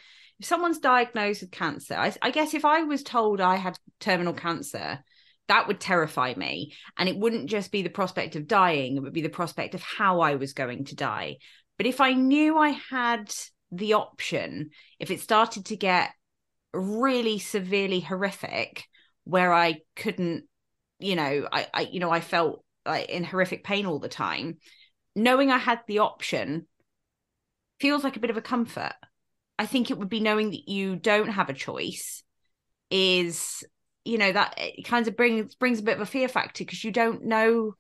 [0.41, 4.35] if someone's diagnosed with cancer, I, I guess if I was told I had terminal
[4.35, 5.03] cancer,
[5.49, 6.75] that would terrify me.
[6.97, 9.83] And it wouldn't just be the prospect of dying, it would be the prospect of
[9.83, 11.37] how I was going to die.
[11.77, 13.33] But if I knew I had
[13.71, 16.11] the option, if it started to get
[16.73, 18.85] really severely horrific,
[19.25, 20.45] where I couldn't,
[20.99, 24.59] you know, I, I you know, I felt like in horrific pain all the time,
[25.17, 26.67] knowing I had the option
[27.81, 28.93] feels like a bit of a comfort.
[29.59, 32.23] I think it would be knowing that you don't have a choice
[32.91, 33.65] is
[34.05, 36.85] you know that it kind of brings brings a bit of a fear factor because
[36.85, 37.75] you don't know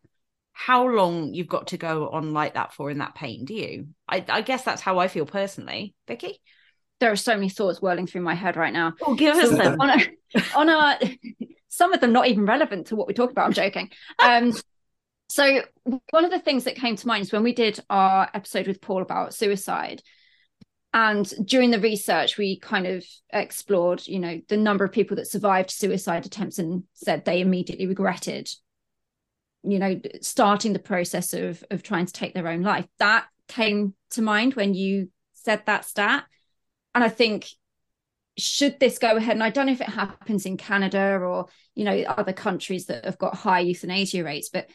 [0.52, 3.88] how long you've got to go on like that for in that pain do you?
[4.08, 5.94] I, I guess that's how i feel personally.
[6.06, 6.40] Vikki?
[7.00, 8.94] There are so many thoughts whirling through my head right now.
[9.02, 9.80] Oh give us them.
[9.80, 10.08] on a,
[10.56, 11.18] on a
[11.68, 13.90] some of them not even relevant to what we talk about i'm joking.
[14.18, 14.52] Um
[15.28, 15.62] so
[16.10, 18.80] one of the things that came to mind is when we did our episode with
[18.80, 20.02] paul about suicide
[20.94, 25.26] and during the research we kind of explored you know the number of people that
[25.26, 28.48] survived suicide attempts and said they immediately regretted
[29.64, 32.86] you know starting the process of of trying to take their own life.
[32.98, 36.24] That came to mind when you said that stat.
[36.94, 37.48] And i think
[38.36, 39.34] should this go ahead?
[39.34, 43.04] And i don't know if it happens in canada or you know other countries that
[43.04, 44.68] have got high euthanasia rates but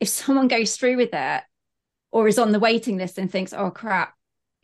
[0.00, 1.42] if someone goes through with it
[2.10, 4.14] or is on the waiting list and thinks oh crap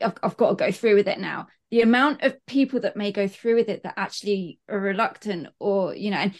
[0.03, 3.13] I've, I've got to go through with it now the amount of people that may
[3.13, 6.35] go through with it that actually are reluctant or you know and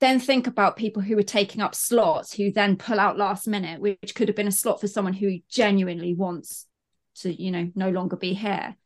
[0.00, 3.80] then think about people who are taking up slots who then pull out last minute
[3.80, 6.66] which could have been a slot for someone who genuinely wants
[7.14, 8.76] to you know no longer be here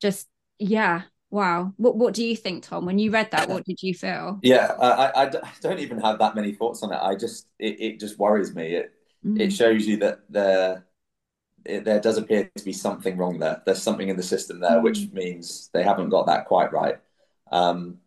[0.00, 1.02] just yeah
[1.34, 1.72] Wow.
[1.78, 2.86] What What do you think, Tom?
[2.86, 4.38] When you read that, what did you feel?
[4.44, 7.00] Yeah, I, I, I don't even have that many thoughts on it.
[7.02, 8.74] I just it, it just worries me.
[8.76, 8.92] It
[9.26, 9.40] mm.
[9.40, 10.86] it shows you that there
[11.64, 13.62] it, there does appear to be something wrong there.
[13.64, 16.98] There's something in the system there, which means they haven't got that quite right.
[17.50, 17.98] Um,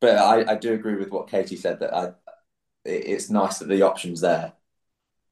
[0.00, 2.06] but I, I do agree with what Katie said that I
[2.84, 4.52] it, it's nice that the option's there.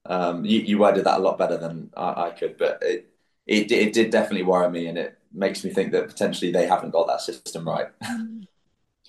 [0.07, 3.09] Um, you, you worded that a lot better than I, I could, but it,
[3.47, 6.91] it it did definitely worry me, and it makes me think that potentially they haven't
[6.91, 7.89] got that system right.
[8.03, 8.39] yeah.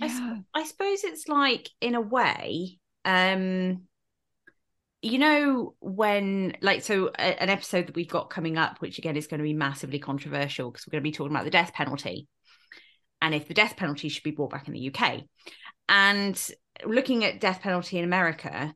[0.02, 3.84] I, I suppose it's like in a way, um,
[5.04, 9.18] you know, when like so a, an episode that we've got coming up, which again
[9.18, 11.74] is going to be massively controversial because we're going to be talking about the death
[11.74, 12.28] penalty
[13.22, 15.24] and if the death penalty should be brought back in the UK.
[15.90, 16.42] And
[16.86, 18.74] looking at death penalty in America,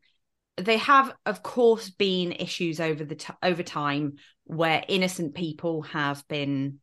[0.57, 6.27] they have of course been issues over the t- over time where innocent people have
[6.27, 6.79] been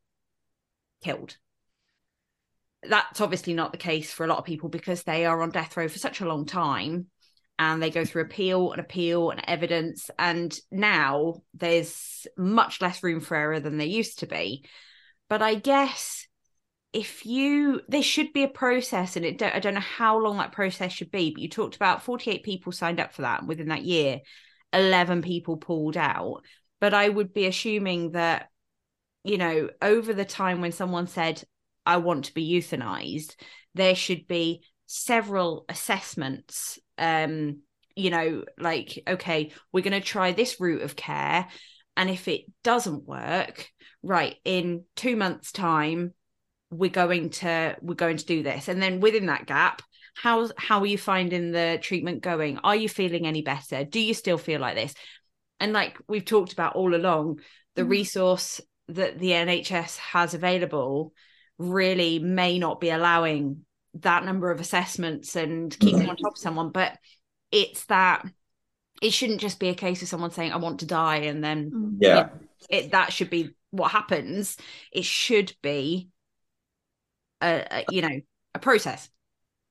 [1.02, 1.36] killed
[2.88, 5.76] that's obviously not the case for a lot of people because they are on death
[5.76, 7.06] row for such a long time
[7.58, 13.20] and they go through appeal and appeal and evidence and now there's much less room
[13.20, 14.64] for error than there used to be.
[15.28, 16.26] But i guess
[16.92, 20.38] if you there should be a process and it don't, i don't know how long
[20.38, 23.68] that process should be but you talked about 48 people signed up for that within
[23.68, 24.20] that year
[24.72, 26.42] 11 people pulled out.
[26.80, 28.48] But i would be assuming that
[29.22, 31.42] you know over the time when someone said
[31.86, 33.36] i want to be euthanized
[33.74, 37.60] there should be several assessments um
[37.96, 41.46] you know like okay we're going to try this route of care
[41.96, 43.68] and if it doesn't work
[44.02, 46.12] right in 2 months time
[46.70, 48.68] we're going to we're going to do this.
[48.68, 49.82] And then within that gap
[50.16, 52.58] how how are you finding the treatment going?
[52.58, 53.84] Are you feeling any better?
[53.84, 54.94] Do you still feel like this?
[55.60, 57.40] And like we've talked about all along
[57.74, 57.90] the mm-hmm.
[57.90, 61.12] resource that the NHS has available
[61.58, 63.64] really may not be allowing
[64.00, 66.10] that number of assessments and keeping mm-hmm.
[66.10, 66.98] on top of someone but
[67.52, 68.26] it's that
[69.02, 71.70] it shouldn't just be a case of someone saying i want to die and then
[71.70, 71.96] mm.
[72.00, 72.28] yeah
[72.70, 74.56] it, that should be what happens
[74.92, 76.08] it should be
[77.40, 78.20] a, a you know
[78.54, 79.10] a process.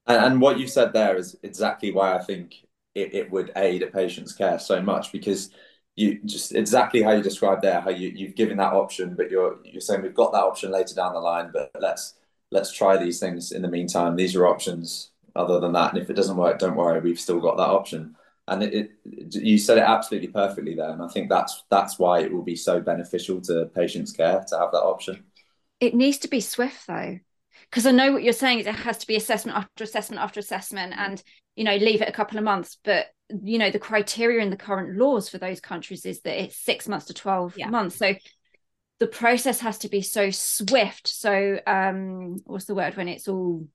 [0.05, 2.55] And, and, what you said there is exactly why I think
[2.93, 5.51] it, it would aid a patient's care so much because
[5.95, 9.59] you just exactly how you described there, how you, you've given that option, but you're
[9.63, 12.15] you're saying we've got that option later down the line, but let's
[12.53, 14.15] let's try these things in the meantime.
[14.15, 17.39] These are options other than that, and if it doesn't work, don't worry, we've still
[17.39, 18.15] got that option.
[18.47, 22.21] And it, it, you said it absolutely perfectly there, and I think that's that's why
[22.21, 25.23] it will be so beneficial to patients' care to have that option.
[25.79, 27.19] It needs to be swift though
[27.69, 30.39] because I know what you're saying is it has to be assessment after assessment after
[30.39, 31.21] assessment and
[31.55, 34.57] you know leave it a couple of months but you know the criteria in the
[34.57, 37.69] current laws for those countries is that it's 6 months to 12 yeah.
[37.69, 38.13] months so
[38.99, 41.07] the process has to be so swift.
[41.07, 43.67] So um what's the word when it's all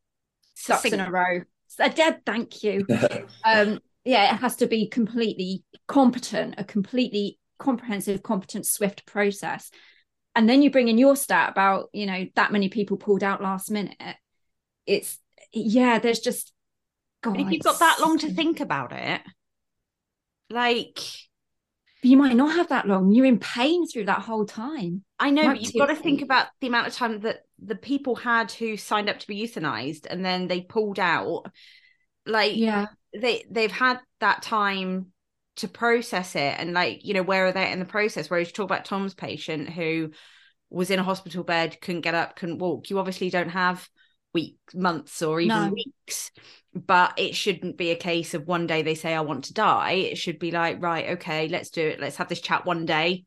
[0.66, 1.42] ducks in a row?
[1.78, 2.86] A dead thank you.
[3.44, 9.70] Um yeah it has to be completely competent a completely comprehensive competent swift process.
[10.34, 13.42] And then you bring in your stat about you know that many people pulled out
[13.42, 14.16] last minute.
[14.86, 15.18] It's
[15.52, 16.52] yeah there's just
[17.22, 19.20] God, if you've got that long to think about it
[20.50, 21.00] like
[22.02, 23.10] you might not have that long.
[23.10, 25.04] You're in pain through that whole time.
[25.18, 28.14] I know but you've got to think about the amount of time that the people
[28.14, 31.46] had who signed up to be euthanized and then they pulled out.
[32.24, 32.86] Like yeah.
[33.18, 35.12] they they've had that time
[35.56, 38.30] to process it and like you know where are they in the process?
[38.30, 40.12] Whereas you talk about tom's patient who
[40.70, 42.90] was in a hospital bed couldn't get up couldn't walk.
[42.90, 43.88] You obviously don't have
[44.34, 45.72] weeks months or even no.
[45.72, 46.30] weeks.
[46.74, 49.92] But it shouldn't be a case of one day they say i want to die.
[49.92, 52.00] It should be like right okay let's do it.
[52.00, 53.24] Let's have this chat one day.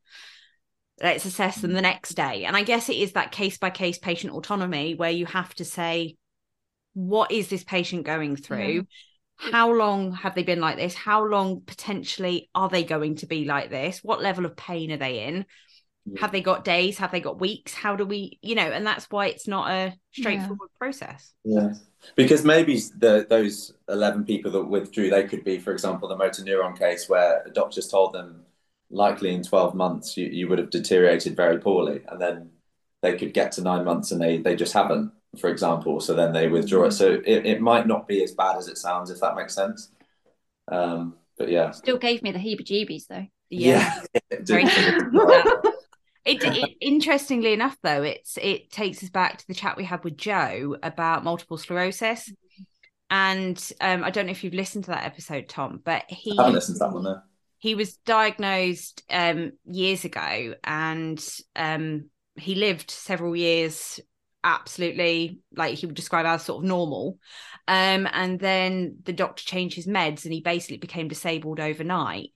[1.02, 1.76] Let's assess them mm.
[1.76, 2.46] the next day.
[2.46, 5.66] And i guess it is that case by case patient autonomy where you have to
[5.66, 6.16] say
[6.94, 8.82] what is this patient going through?
[8.82, 8.88] Mm.
[9.38, 10.94] How long have they been like this?
[10.94, 14.04] How long potentially are they going to be like this?
[14.04, 15.46] What level of pain are they in
[16.06, 16.20] yeah.
[16.20, 19.06] have they got days have they got weeks how do we you know and that's
[19.10, 20.78] why it's not a straightforward yeah.
[20.80, 21.74] process yeah
[22.16, 26.44] because maybe the, those 11 people that withdrew they could be for example the motor
[26.44, 28.44] neuron case where doctors told them
[28.90, 32.50] likely in 12 months you, you would have deteriorated very poorly and then
[33.02, 36.00] they could get to nine months and they they just haven't for example.
[36.00, 36.92] So then they withdraw it.
[36.92, 39.90] So it, it might not be as bad as it sounds, if that makes sense.
[40.70, 41.72] Um, but yeah.
[41.72, 43.28] Still gave me the heebie-jeebies though.
[43.50, 43.94] Yeah.
[44.14, 45.60] yeah
[46.26, 50.04] it, it, interestingly enough, though, it's it takes us back to the chat we had
[50.04, 52.32] with Joe about multiple sclerosis.
[53.10, 56.44] And um, I don't know if you've listened to that episode, Tom, but he I
[56.44, 57.22] haven't listened to that one though.
[57.58, 61.24] He was diagnosed um, years ago, and
[61.56, 64.00] um, he lived several years
[64.44, 67.20] absolutely like he would describe as sort of normal.
[67.68, 72.30] Um, and then the doctor changed his meds and he basically became disabled overnight.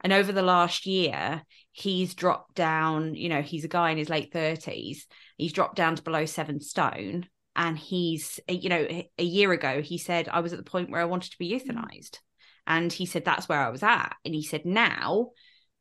[0.00, 1.42] And over the last year,
[1.78, 5.02] he's dropped down, you know, he's a guy in his late 30s.
[5.36, 7.26] He's dropped down to below seven stone.
[7.54, 8.86] And he's, you know,
[9.18, 11.52] a year ago, he said, I was at the point where I wanted to be
[11.52, 12.18] euthanized.
[12.66, 14.14] And he said, that's where I was at.
[14.24, 15.30] And he said, now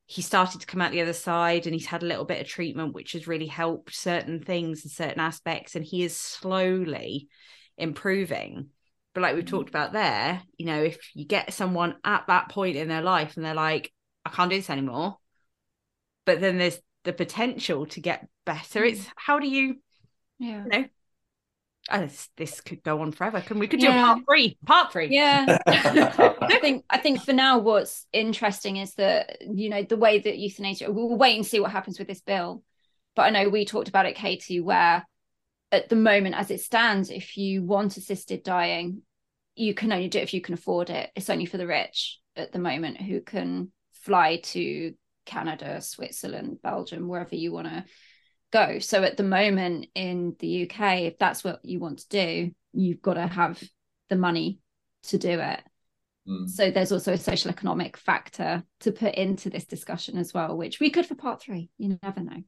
[0.06, 2.48] he started to come out the other side and he's had a little bit of
[2.48, 5.76] treatment, which has really helped certain things and certain aspects.
[5.76, 7.28] And he is slowly
[7.78, 8.70] improving.
[9.14, 9.56] But like we've mm-hmm.
[9.56, 13.36] talked about there, you know, if you get someone at that point in their life
[13.36, 13.92] and they're like,
[14.26, 15.18] I can't do this anymore,
[16.28, 18.84] but then there's the potential to get better.
[18.84, 19.12] It's mm.
[19.16, 19.78] how do you,
[20.38, 20.86] yeah, you know,
[22.02, 23.40] this, this could go on forever.
[23.40, 24.04] Can we could do yeah.
[24.04, 24.58] part three?
[24.66, 25.08] Part three.
[25.10, 25.58] Yeah.
[25.68, 30.38] I think I think for now what's interesting is that, you know, the way that
[30.38, 32.62] euthanasia we'll wait and see what happens with this bill.
[33.16, 35.08] But I know we talked about it, Katie, where
[35.72, 39.02] at the moment, as it stands, if you want assisted dying,
[39.56, 41.10] you can only do it if you can afford it.
[41.16, 44.94] It's only for the rich at the moment who can fly to
[45.28, 47.86] Canada, Switzerland, Belgium, wherever you want to
[48.52, 48.80] go.
[48.80, 53.02] So at the moment in the UK, if that's what you want to do, you've
[53.02, 53.62] got to have
[54.10, 54.60] the money
[55.04, 55.62] to do it.
[56.28, 56.50] Mm.
[56.50, 60.80] So there's also a social economic factor to put into this discussion as well, which
[60.80, 61.70] we could for part three.
[61.78, 62.44] You never know.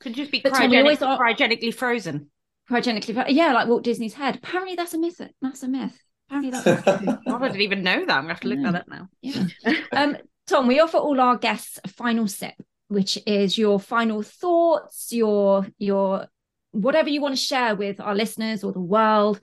[0.00, 2.30] Could just be cryogenic, Tom, cryogenically frozen.
[2.70, 4.36] Cryogenically, yeah, like Walt Disney's head.
[4.36, 5.20] Apparently, that's a myth.
[5.40, 5.98] That's a myth.
[6.28, 6.88] Apparently, that's.
[7.26, 8.10] I didn't even know that.
[8.10, 8.70] I'm gonna have to look yeah.
[8.70, 9.08] that up now.
[9.20, 9.44] Yeah.
[9.92, 10.16] um,
[10.46, 12.54] Tom, we offer all our guests a final sip
[12.92, 16.26] which is your final thoughts, your your
[16.72, 19.40] whatever you want to share with our listeners or the world.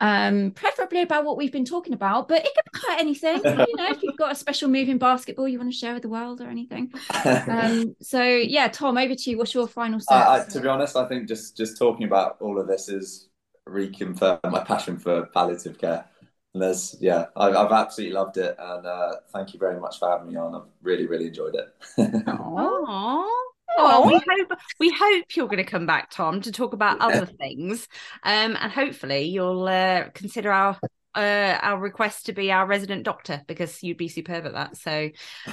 [0.00, 3.36] Um, preferably about what we've been talking about, but it could be quite anything.
[3.44, 6.02] you know, if you've got a special move in basketball you want to share with
[6.02, 6.92] the world or anything.
[7.24, 9.38] Um, so yeah, Tom, over to you.
[9.38, 12.60] What's your final uh, I, to be honest, I think just just talking about all
[12.60, 13.28] of this is
[13.68, 16.04] reconfirm my passion for palliative care.
[16.58, 18.56] And there's, yeah, I've, I've absolutely loved it.
[18.58, 20.56] And uh, thank you very much for having me on.
[20.56, 21.72] I've really, really enjoyed it.
[21.98, 23.28] Aww.
[23.80, 27.26] Oh, we hope we hope you're going to come back, Tom, to talk about other
[27.26, 27.86] things,
[28.24, 30.76] um, and hopefully you'll uh, consider our
[31.14, 34.76] uh, our request to be our resident doctor because you'd be superb at that.
[34.78, 35.10] So,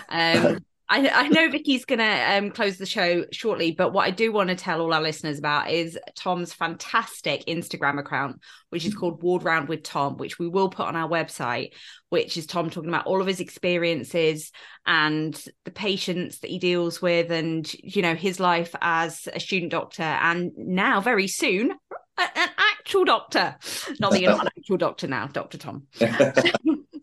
[0.10, 4.12] um, I, I know Vikki's going to um, close the show shortly, but what I
[4.12, 8.94] do want to tell all our listeners about is Tom's fantastic Instagram account, which is
[8.94, 11.72] called Ward Round with Tom, which we will put on our website,
[12.10, 14.52] which is Tom talking about all of his experiences
[14.86, 19.72] and the patients that he deals with and, you know, his life as a student
[19.72, 21.74] doctor and now very soon
[22.18, 23.56] an actual doctor.
[24.00, 25.58] Not that you're not an actual doctor now, Dr.
[25.58, 25.88] Tom.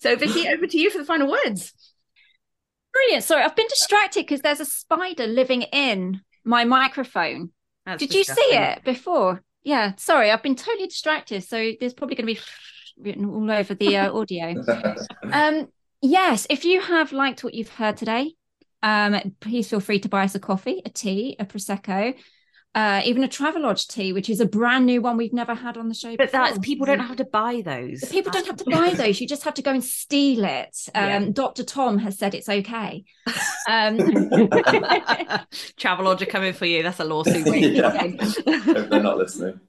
[0.01, 1.75] so, Vikki, over to you for the final words.
[2.93, 3.25] Brilliant.
[3.25, 7.51] Sorry, I've been distracted because there's a spider living in my microphone.
[7.87, 8.45] That's Did disgusting.
[8.45, 9.43] you see it before?
[9.65, 9.93] Yeah.
[9.97, 11.43] Sorry, I've been totally distracted.
[11.45, 12.41] So there's probably going to be
[12.99, 14.55] written all over the uh, audio.
[15.33, 15.69] um,
[16.01, 18.35] yes, if you have liked what you've heard today,
[18.83, 22.15] um, please feel free to buy us a coffee, a tea, a prosecco
[22.75, 25.89] uh, even a Travelodge tea, which is a brand new one we've never had on
[25.89, 26.17] the show.
[26.17, 26.41] But before.
[26.47, 28.03] that's people don't have to buy those.
[28.05, 29.21] People don't have to buy those.
[29.21, 30.77] You just have to go and steal it.
[30.95, 31.31] Um, yeah.
[31.33, 31.65] Dr.
[31.65, 33.05] Tom has said it's okay.
[33.69, 33.99] Um,
[35.79, 36.83] Travelodge are coming for you.
[36.83, 37.47] That's a lawsuit.
[37.85, 39.61] Hope they're not listening.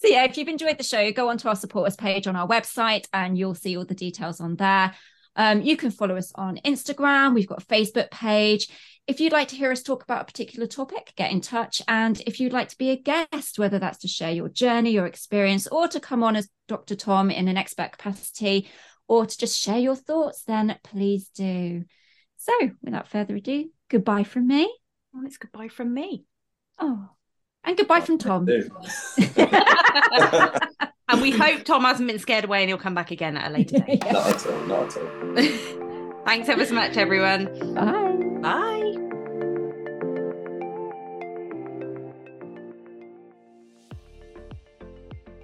[0.00, 3.06] So yeah, if you've enjoyed the show, go onto our supporters page on our website
[3.12, 4.94] and you'll see all the details on there.
[5.36, 7.34] Um, you can follow us on Instagram.
[7.34, 8.68] We've got a Facebook page.
[9.10, 11.82] If you'd like to hear us talk about a particular topic, get in touch.
[11.88, 15.06] And if you'd like to be a guest, whether that's to share your journey, your
[15.06, 16.94] experience, or to come on as Dr.
[16.94, 18.68] Tom in an expert capacity,
[19.08, 21.82] or to just share your thoughts, then please do.
[22.36, 22.52] So,
[22.84, 24.72] without further ado, goodbye from me.
[25.12, 26.24] Oh, it's goodbye from me.
[26.78, 27.08] Oh,
[27.64, 28.46] and goodbye from Tom.
[31.08, 33.52] and we hope Tom hasn't been scared away and he'll come back again at a
[33.52, 34.04] later date.
[34.04, 34.60] Not at all.
[34.68, 36.22] Not at all.
[36.26, 37.74] Thanks ever so much, everyone.
[37.74, 38.20] Bye.
[38.40, 38.89] Bye.